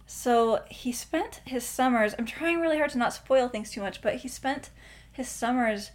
So 0.05 0.63
he 0.69 0.91
spent 0.91 1.41
his 1.45 1.65
summers 1.65 2.13
I'm 2.19 2.25
trying 2.25 2.59
really 2.59 2.77
hard 2.77 2.91
to 2.91 2.97
not 2.97 3.13
spoil 3.13 3.47
things 3.49 3.71
too 3.71 3.81
much, 3.81 4.01
but 4.01 4.17
he 4.17 4.27
spent 4.27 4.69
his 5.11 5.27
summers 5.27 5.91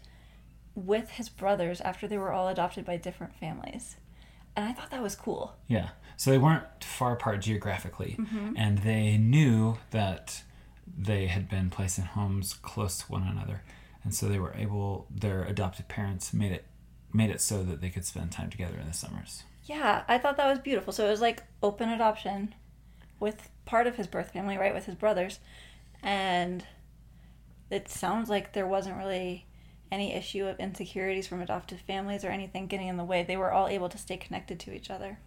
with 0.74 1.10
his 1.12 1.28
brothers 1.28 1.80
after 1.82 2.08
they 2.08 2.18
were 2.18 2.32
all 2.32 2.48
adopted 2.48 2.84
by 2.84 2.96
different 2.96 3.34
families. 3.36 3.96
And 4.56 4.68
I 4.68 4.72
thought 4.72 4.90
that 4.90 5.02
was 5.02 5.14
cool. 5.14 5.54
Yeah. 5.66 5.90
So 6.16 6.30
they 6.30 6.38
weren't 6.38 6.84
far 6.84 7.14
apart 7.14 7.40
geographically, 7.40 8.16
mm-hmm. 8.18 8.52
and 8.56 8.78
they 8.78 9.16
knew 9.16 9.78
that 9.90 10.42
they 10.86 11.26
had 11.26 11.48
been 11.48 11.70
placed 11.70 11.98
in 11.98 12.04
homes 12.04 12.54
close 12.54 12.98
to 12.98 13.06
one 13.10 13.22
another, 13.26 13.62
and 14.04 14.14
so 14.14 14.28
they 14.28 14.38
were 14.38 14.54
able. 14.56 15.06
Their 15.10 15.42
adopted 15.44 15.88
parents 15.88 16.32
made 16.32 16.52
it 16.52 16.64
made 17.12 17.30
it 17.30 17.40
so 17.40 17.62
that 17.62 17.80
they 17.80 17.90
could 17.90 18.04
spend 18.04 18.32
time 18.32 18.50
together 18.50 18.78
in 18.78 18.86
the 18.86 18.92
summers. 18.92 19.44
Yeah, 19.64 20.02
I 20.08 20.18
thought 20.18 20.36
that 20.36 20.48
was 20.48 20.58
beautiful. 20.58 20.92
So 20.92 21.06
it 21.06 21.10
was 21.10 21.20
like 21.20 21.42
open 21.62 21.88
adoption 21.88 22.54
with 23.20 23.48
part 23.64 23.86
of 23.86 23.96
his 23.96 24.06
birth 24.06 24.32
family, 24.32 24.56
right, 24.56 24.74
with 24.74 24.86
his 24.86 24.94
brothers. 24.94 25.38
And 26.02 26.64
it 27.70 27.88
sounds 27.88 28.28
like 28.28 28.52
there 28.52 28.66
wasn't 28.66 28.96
really 28.96 29.46
any 29.92 30.14
issue 30.14 30.46
of 30.46 30.58
insecurities 30.58 31.26
from 31.26 31.42
adoptive 31.42 31.80
families 31.80 32.24
or 32.24 32.30
anything 32.30 32.66
getting 32.66 32.88
in 32.88 32.96
the 32.96 33.04
way. 33.04 33.22
They 33.22 33.36
were 33.36 33.52
all 33.52 33.68
able 33.68 33.90
to 33.90 33.98
stay 33.98 34.16
connected 34.16 34.58
to 34.60 34.74
each 34.74 34.90
other. 34.90 35.18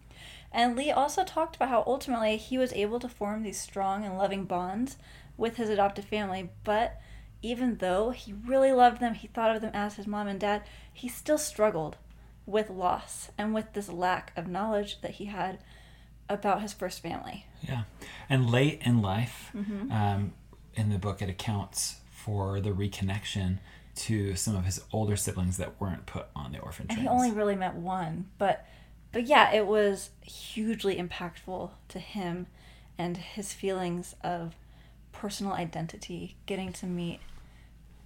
And 0.52 0.76
Lee 0.76 0.92
also 0.92 1.24
talked 1.24 1.56
about 1.56 1.70
how 1.70 1.84
ultimately 1.86 2.38
he 2.38 2.58
was 2.58 2.74
able 2.74 3.00
to 3.00 3.08
form 3.08 3.44
these 3.44 3.60
strong 3.60 4.04
and 4.04 4.18
loving 4.18 4.46
bonds 4.46 4.98
with 5.38 5.58
his 5.58 5.70
adoptive 5.70 6.06
family, 6.06 6.50
but 6.64 7.00
even 7.42 7.78
though 7.78 8.10
he 8.10 8.34
really 8.34 8.72
loved 8.72 9.00
them, 9.00 9.14
he 9.14 9.28
thought 9.28 9.56
of 9.56 9.62
them 9.62 9.72
as 9.74 9.96
his 9.96 10.08
mom 10.08 10.28
and 10.28 10.40
dad, 10.40 10.64
he 10.92 11.08
still 11.08 11.38
struggled 11.38 11.98
with 12.46 12.70
loss 12.70 13.30
and 13.38 13.54
with 13.54 13.74
this 13.74 13.90
lack 13.90 14.32
of 14.36 14.48
knowledge 14.48 15.02
that 15.02 15.12
he 15.12 15.26
had 15.26 15.60
about 16.28 16.62
his 16.62 16.74
first 16.74 17.02
family. 17.02 17.46
Yeah, 17.62 17.84
and 18.30 18.50
late 18.50 18.82
in 18.84 19.02
life, 19.02 19.52
um, 19.92 20.34
in 20.74 20.90
the 20.90 20.98
book, 20.98 21.22
it 21.22 21.30
accounts 21.30 21.98
for 22.10 22.60
the 22.60 22.72
reconnection 22.72 23.60
to 23.96 24.36
some 24.36 24.56
of 24.56 24.66
his 24.66 24.82
older 24.92 25.16
siblings 25.16 25.58
that 25.58 25.80
weren't 25.80 26.06
put 26.06 26.28
on 26.36 26.52
the 26.52 26.60
orphan 26.60 26.88
And 26.90 27.00
he 27.00 27.08
only 27.08 27.32
really 27.32 27.56
met 27.56 27.76
one, 27.76 28.28
but 28.38 28.66
but 29.12 29.28
yeah, 29.28 29.54
it 29.54 29.66
was 29.66 30.10
hugely 30.22 30.98
impactful 30.98 31.70
to 31.88 32.00
him 32.00 32.48
and 32.98 33.16
his 33.16 33.54
feelings 33.54 34.14
of 34.22 34.56
personal 35.14 35.54
identity, 35.54 36.36
getting 36.46 36.74
to 36.74 36.86
meet 36.86 37.22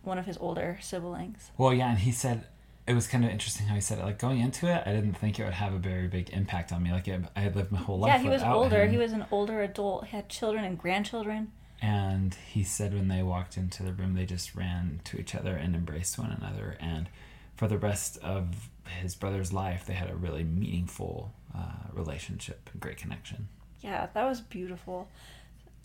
one 0.03 0.19
of 0.19 0.25
his 0.25 0.37
older 0.37 0.77
siblings. 0.81 1.49
Well, 1.57 1.73
yeah, 1.73 1.89
and 1.89 1.99
he 1.99 2.11
said 2.11 2.45
it 2.87 2.93
was 2.93 3.07
kind 3.07 3.23
of 3.23 3.31
interesting 3.31 3.67
how 3.67 3.75
he 3.75 3.81
said 3.81 3.99
it. 3.99 4.03
Like 4.03 4.17
going 4.17 4.39
into 4.39 4.67
it, 4.67 4.83
I 4.85 4.93
didn't 4.93 5.13
think 5.13 5.39
it 5.39 5.43
would 5.43 5.53
have 5.53 5.73
a 5.73 5.79
very 5.79 6.07
big 6.07 6.29
impact 6.31 6.71
on 6.71 6.81
me. 6.81 6.91
Like 6.91 7.07
it, 7.07 7.21
I 7.35 7.41
had 7.41 7.55
lived 7.55 7.71
my 7.71 7.79
whole 7.79 7.99
life. 7.99 8.13
yeah, 8.13 8.19
he 8.19 8.29
was 8.29 8.41
older. 8.41 8.83
him. 8.83 8.91
He 8.91 8.97
was 8.97 9.11
an 9.11 9.25
older 9.31 9.61
adult. 9.61 10.05
He 10.05 10.15
had 10.15 10.29
children 10.29 10.63
and 10.63 10.77
grandchildren. 10.77 11.51
And 11.81 12.35
he 12.51 12.63
said 12.63 12.93
when 12.93 13.07
they 13.07 13.23
walked 13.23 13.55
into 13.57 13.83
the 13.83 13.93
room, 13.93 14.13
they 14.13 14.25
just 14.25 14.55
ran 14.55 15.01
to 15.05 15.19
each 15.19 15.33
other 15.33 15.55
and 15.55 15.75
embraced 15.75 16.19
one 16.19 16.31
another. 16.31 16.77
And 16.79 17.07
for 17.55 17.67
the 17.67 17.77
rest 17.77 18.17
of 18.17 18.69
his 19.01 19.15
brother's 19.15 19.53
life, 19.53 19.85
they 19.85 19.93
had 19.93 20.09
a 20.09 20.15
really 20.15 20.43
meaningful 20.43 21.33
uh, 21.55 21.87
relationship 21.93 22.69
and 22.71 22.81
great 22.81 22.97
connection. 22.97 23.47
Yeah, 23.81 24.07
that 24.13 24.25
was 24.25 24.41
beautiful. 24.41 25.07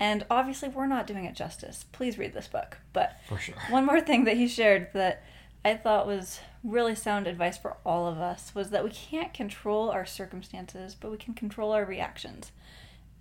And 0.00 0.26
obviously, 0.28 0.68
we're 0.68 0.86
not 0.86 1.06
doing 1.06 1.24
it 1.24 1.36
justice. 1.36 1.84
Please 1.92 2.18
read 2.18 2.34
this 2.34 2.48
book. 2.48 2.78
But 2.92 3.18
For 3.28 3.38
sure. 3.38 3.54
One 3.70 3.86
more 3.86 4.00
thing 4.00 4.24
that 4.24 4.36
he 4.36 4.48
shared 4.48 4.88
that 4.94 5.22
I 5.64 5.74
thought 5.74 6.06
was 6.06 6.40
really 6.62 6.94
sound 6.94 7.26
advice 7.26 7.56
for 7.56 7.76
all 7.86 8.06
of 8.06 8.18
us 8.18 8.54
was 8.54 8.70
that 8.70 8.84
we 8.84 8.90
can't 8.90 9.32
control 9.32 9.90
our 9.90 10.04
circumstances, 10.04 10.96
but 10.98 11.10
we 11.10 11.16
can 11.16 11.34
control 11.34 11.72
our 11.72 11.84
reactions. 11.84 12.52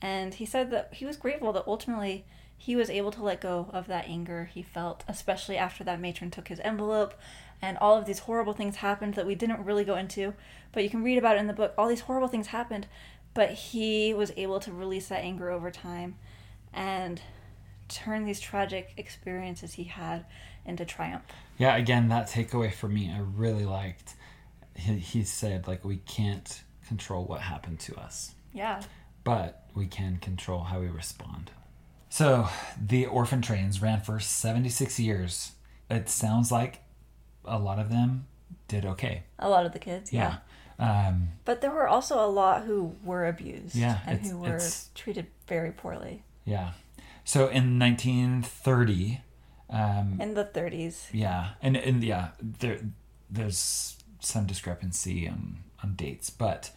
And 0.01 0.33
he 0.33 0.45
said 0.45 0.71
that 0.71 0.95
he 0.95 1.05
was 1.05 1.15
grateful 1.15 1.53
that 1.53 1.63
ultimately 1.65 2.25
he 2.63 2.77
was 2.77 2.89
able 2.89 3.11
to 3.11 3.21
let 3.21 3.41
go 3.41 3.69
of 3.73 3.87
that 3.87 4.07
anger 4.07 4.49
he 4.53 4.63
felt, 4.63 5.03
especially 5.05 5.57
after 5.57 5.83
that 5.83 5.99
matron 5.99 6.31
took 6.31 6.47
his 6.47 6.61
envelope 6.61 7.13
and 7.61 7.77
all 7.79 7.97
of 7.97 8.05
these 8.05 8.19
horrible 8.19 8.53
things 8.53 8.77
happened 8.77 9.15
that 9.15 9.27
we 9.27 9.35
didn't 9.35 9.65
really 9.65 9.83
go 9.83 9.97
into, 9.97 10.33
but 10.71 10.81
you 10.81 10.89
can 10.89 11.03
read 11.03 11.17
about 11.17 11.35
it 11.35 11.39
in 11.39 11.47
the 11.47 11.53
book. 11.53 11.73
All 11.77 11.89
these 11.89 11.99
horrible 11.99 12.29
things 12.29 12.47
happened, 12.47 12.87
but 13.33 13.51
he 13.51 14.13
was 14.13 14.31
able 14.37 14.61
to 14.61 14.71
release 14.71 15.09
that 15.09 15.19
anger 15.19 15.51
over 15.51 15.71
time 15.71 16.15
and 16.73 17.19
turn 17.89 18.23
these 18.23 18.39
tragic 18.39 18.93
experiences 18.95 19.73
he 19.73 19.83
had 19.83 20.25
into 20.65 20.85
triumph. 20.85 21.23
Yeah, 21.57 21.75
again, 21.75 22.07
that 22.07 22.29
takeaway 22.29 22.73
for 22.73 22.87
me, 22.87 23.11
I 23.13 23.19
really 23.19 23.65
liked. 23.65 24.15
He, 24.73 24.93
he 24.99 25.23
said, 25.25 25.67
like, 25.67 25.83
we 25.83 25.97
can't 25.97 26.63
control 26.87 27.25
what 27.25 27.41
happened 27.41 27.81
to 27.81 27.95
us. 27.97 28.35
Yeah. 28.53 28.81
But 29.25 29.67
we 29.75 29.85
can 29.85 30.15
control 30.15 30.63
how 30.63 30.79
we 30.79 30.87
respond. 30.87 31.51
So, 32.13 32.47
the 32.79 33.07
orphan 33.07 33.41
trains 33.41 33.81
ran 33.81 33.99
for 34.01 34.19
76 34.19 34.99
years. 34.99 35.53
It 35.89 36.07
sounds 36.09 36.51
like 36.51 36.83
a 37.43 37.57
lot 37.57 37.79
of 37.79 37.89
them 37.89 38.27
did 38.67 38.85
okay. 38.85 39.23
A 39.39 39.49
lot 39.49 39.65
of 39.65 39.73
the 39.73 39.79
kids, 39.79 40.13
yeah. 40.13 40.37
yeah. 40.77 41.07
Um, 41.07 41.29
but 41.43 41.61
there 41.61 41.71
were 41.71 41.87
also 41.87 42.23
a 42.23 42.29
lot 42.29 42.65
who 42.65 42.95
were 43.03 43.25
abused 43.25 43.75
yeah, 43.75 43.97
and 44.05 44.19
who 44.19 44.37
were 44.37 44.61
treated 44.93 45.25
very 45.47 45.71
poorly. 45.71 46.21
Yeah. 46.45 46.73
So 47.23 47.47
in 47.47 47.79
1930, 47.79 49.21
um, 49.71 50.19
in 50.21 50.35
the 50.35 50.45
30s. 50.45 51.07
Yeah, 51.11 51.53
and 51.63 51.75
and 51.75 52.03
yeah, 52.03 52.27
there 52.39 52.79
there's 53.27 53.97
some 54.19 54.45
discrepancy 54.45 55.27
on 55.27 55.63
on 55.81 55.95
dates, 55.95 56.29
but 56.29 56.69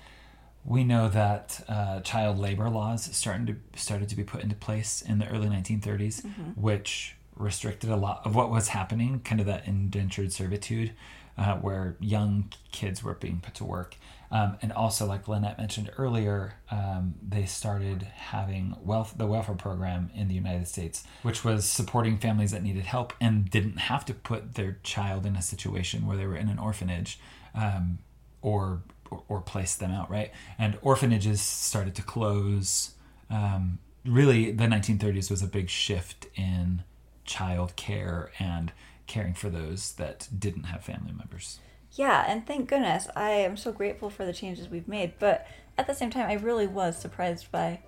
we 0.66 0.82
know 0.82 1.08
that 1.08 1.64
uh, 1.68 2.00
child 2.00 2.38
labor 2.38 2.68
laws 2.68 3.04
starting 3.16 3.46
to 3.46 3.56
started 3.78 4.08
to 4.08 4.16
be 4.16 4.24
put 4.24 4.42
into 4.42 4.56
place 4.56 5.00
in 5.00 5.18
the 5.18 5.28
early 5.28 5.48
1930s, 5.48 6.22
mm-hmm. 6.22 6.60
which 6.60 7.14
restricted 7.36 7.90
a 7.90 7.96
lot 7.96 8.22
of 8.24 8.34
what 8.34 8.50
was 8.50 8.68
happening, 8.68 9.20
kind 9.20 9.40
of 9.40 9.46
that 9.46 9.66
indentured 9.66 10.32
servitude, 10.32 10.92
uh, 11.38 11.54
where 11.56 11.96
young 12.00 12.52
kids 12.72 13.02
were 13.02 13.14
being 13.14 13.40
put 13.40 13.54
to 13.54 13.64
work. 13.64 13.96
Um, 14.30 14.58
and 14.60 14.72
also, 14.72 15.06
like 15.06 15.28
Lynette 15.28 15.56
mentioned 15.56 15.90
earlier, 15.98 16.54
um, 16.70 17.14
they 17.22 17.44
started 17.44 18.02
having 18.02 18.74
wealth 18.82 19.14
the 19.16 19.26
welfare 19.26 19.54
program 19.54 20.10
in 20.14 20.26
the 20.26 20.34
United 20.34 20.66
States, 20.66 21.04
which 21.22 21.44
was 21.44 21.64
supporting 21.64 22.18
families 22.18 22.50
that 22.50 22.62
needed 22.62 22.84
help 22.84 23.12
and 23.20 23.48
didn't 23.48 23.78
have 23.78 24.04
to 24.06 24.14
put 24.14 24.54
their 24.54 24.78
child 24.82 25.26
in 25.26 25.36
a 25.36 25.42
situation 25.42 26.06
where 26.06 26.16
they 26.16 26.26
were 26.26 26.36
in 26.36 26.48
an 26.48 26.58
orphanage 26.58 27.20
um, 27.54 27.98
or, 28.42 28.82
or, 29.10 29.22
or 29.28 29.40
place 29.40 29.74
them 29.74 29.90
out, 29.90 30.10
right? 30.10 30.30
And 30.58 30.78
orphanages 30.82 31.40
started 31.40 31.94
to 31.96 32.02
close. 32.02 32.94
Um, 33.30 33.78
really, 34.04 34.52
the 34.52 34.64
1930s 34.64 35.30
was 35.30 35.42
a 35.42 35.46
big 35.46 35.68
shift 35.68 36.26
in 36.34 36.84
child 37.24 37.76
care 37.76 38.30
and 38.38 38.72
caring 39.06 39.34
for 39.34 39.50
those 39.50 39.92
that 39.92 40.28
didn't 40.36 40.64
have 40.64 40.84
family 40.84 41.12
members. 41.12 41.60
Yeah, 41.92 42.24
and 42.28 42.46
thank 42.46 42.68
goodness. 42.68 43.08
I 43.16 43.30
am 43.30 43.56
so 43.56 43.72
grateful 43.72 44.10
for 44.10 44.24
the 44.24 44.32
changes 44.32 44.68
we've 44.68 44.88
made. 44.88 45.14
But 45.18 45.46
at 45.78 45.86
the 45.86 45.94
same 45.94 46.10
time, 46.10 46.28
I 46.28 46.34
really 46.34 46.66
was 46.66 46.98
surprised 46.98 47.50
by 47.50 47.80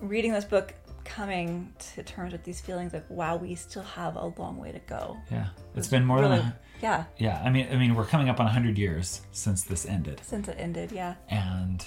reading 0.00 0.32
this 0.32 0.44
book, 0.44 0.74
coming 1.04 1.72
to 1.94 2.02
terms 2.02 2.32
with 2.32 2.44
these 2.44 2.60
feelings 2.60 2.92
like, 2.92 3.08
wow, 3.10 3.36
we 3.36 3.54
still 3.54 3.82
have 3.82 4.16
a 4.16 4.26
long 4.38 4.56
way 4.56 4.72
to 4.72 4.78
go. 4.80 5.16
Yeah, 5.30 5.48
it's 5.74 5.88
been 5.88 6.04
more 6.04 6.20
really, 6.20 6.38
than 6.38 6.46
a, 6.46 6.58
yeah. 6.82 7.04
Yeah, 7.16 7.40
I 7.44 7.50
mean, 7.50 7.68
I 7.70 7.76
mean, 7.76 7.94
we're 7.94 8.04
coming 8.04 8.28
up 8.28 8.40
on 8.40 8.46
hundred 8.46 8.76
years 8.76 9.22
since 9.30 9.62
this 9.62 9.86
ended. 9.86 10.20
Since 10.24 10.48
it 10.48 10.56
ended, 10.58 10.92
yeah. 10.92 11.14
And 11.28 11.84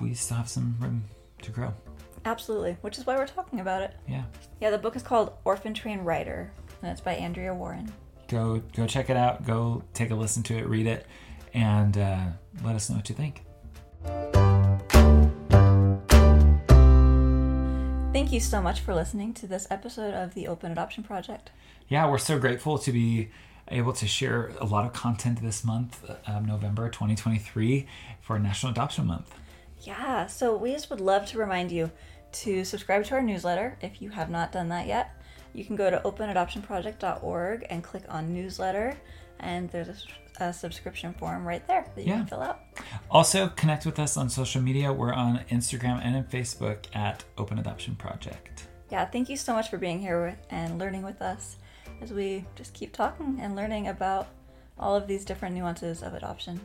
we 0.00 0.14
still 0.14 0.38
have 0.38 0.48
some 0.48 0.76
room 0.80 1.04
to 1.42 1.50
grow. 1.50 1.74
Absolutely, 2.24 2.76
which 2.80 2.98
is 2.98 3.06
why 3.06 3.16
we're 3.16 3.26
talking 3.26 3.60
about 3.60 3.82
it. 3.82 3.94
Yeah. 4.08 4.24
Yeah, 4.60 4.70
the 4.70 4.78
book 4.78 4.96
is 4.96 5.02
called 5.02 5.32
Orphan 5.44 5.74
Train 5.74 6.00
Rider, 6.00 6.50
and 6.82 6.90
it's 6.90 7.00
by 7.00 7.14
Andrea 7.14 7.54
Warren. 7.54 7.92
Go 8.28 8.62
go 8.74 8.86
check 8.86 9.10
it 9.10 9.16
out. 9.16 9.46
Go 9.46 9.82
take 9.92 10.10
a 10.10 10.14
listen 10.14 10.42
to 10.44 10.56
it, 10.56 10.66
read 10.66 10.86
it, 10.86 11.06
and 11.52 11.96
uh, 11.98 12.26
let 12.64 12.74
us 12.74 12.88
know 12.88 12.96
what 12.96 13.08
you 13.08 13.14
think. 13.14 13.44
Thank 18.12 18.32
you 18.32 18.40
so 18.40 18.60
much 18.60 18.80
for 18.80 18.94
listening 18.94 19.34
to 19.34 19.46
this 19.46 19.66
episode 19.70 20.14
of 20.14 20.34
the 20.34 20.48
Open 20.48 20.72
Adoption 20.72 21.04
Project. 21.04 21.50
Yeah, 21.88 22.08
we're 22.10 22.18
so 22.18 22.38
grateful 22.38 22.78
to 22.78 22.92
be 22.92 23.30
able 23.70 23.92
to 23.94 24.06
share 24.06 24.52
a 24.60 24.64
lot 24.64 24.84
of 24.84 24.92
content 24.92 25.40
this 25.42 25.64
month, 25.64 26.04
um, 26.26 26.44
November 26.44 26.88
2023, 26.88 27.86
for 28.20 28.38
National 28.38 28.72
Adoption 28.72 29.06
Month. 29.06 29.34
Yeah, 29.82 30.26
so 30.26 30.56
we 30.56 30.72
just 30.72 30.90
would 30.90 31.00
love 31.00 31.26
to 31.26 31.38
remind 31.38 31.72
you 31.72 31.90
to 32.32 32.64
subscribe 32.64 33.04
to 33.04 33.14
our 33.14 33.22
newsletter 33.22 33.78
if 33.80 34.02
you 34.02 34.10
have 34.10 34.30
not 34.30 34.52
done 34.52 34.68
that 34.68 34.86
yet. 34.86 35.14
You 35.52 35.64
can 35.64 35.76
go 35.76 35.90
to 35.90 35.98
openadoptionproject.org 36.04 37.66
and 37.70 37.82
click 37.82 38.04
on 38.08 38.32
newsletter, 38.32 38.96
and 39.40 39.68
there's 39.70 40.06
a, 40.38 40.44
a 40.44 40.52
subscription 40.52 41.12
form 41.14 41.46
right 41.46 41.66
there 41.66 41.86
that 41.94 42.02
you 42.02 42.10
yeah. 42.10 42.18
can 42.18 42.26
fill 42.26 42.42
out. 42.42 42.60
Also, 43.10 43.48
connect 43.48 43.86
with 43.86 43.98
us 43.98 44.16
on 44.16 44.28
social 44.28 44.60
media. 44.60 44.92
We're 44.92 45.12
on 45.12 45.40
Instagram 45.50 46.00
and 46.04 46.16
on 46.16 46.24
Facebook 46.24 46.84
at 46.94 47.24
Open 47.36 47.58
Adoption 47.58 47.96
Project. 47.96 48.68
Yeah, 48.90 49.04
thank 49.06 49.28
you 49.28 49.36
so 49.36 49.54
much 49.54 49.70
for 49.70 49.78
being 49.78 50.00
here 50.00 50.24
with, 50.24 50.38
and 50.50 50.78
learning 50.78 51.02
with 51.02 51.22
us 51.22 51.56
as 52.00 52.12
we 52.12 52.44
just 52.56 52.74
keep 52.74 52.92
talking 52.92 53.38
and 53.40 53.56
learning 53.56 53.88
about 53.88 54.28
all 54.78 54.96
of 54.96 55.06
these 55.06 55.24
different 55.24 55.54
nuances 55.54 56.02
of 56.02 56.14
adoption. 56.14 56.60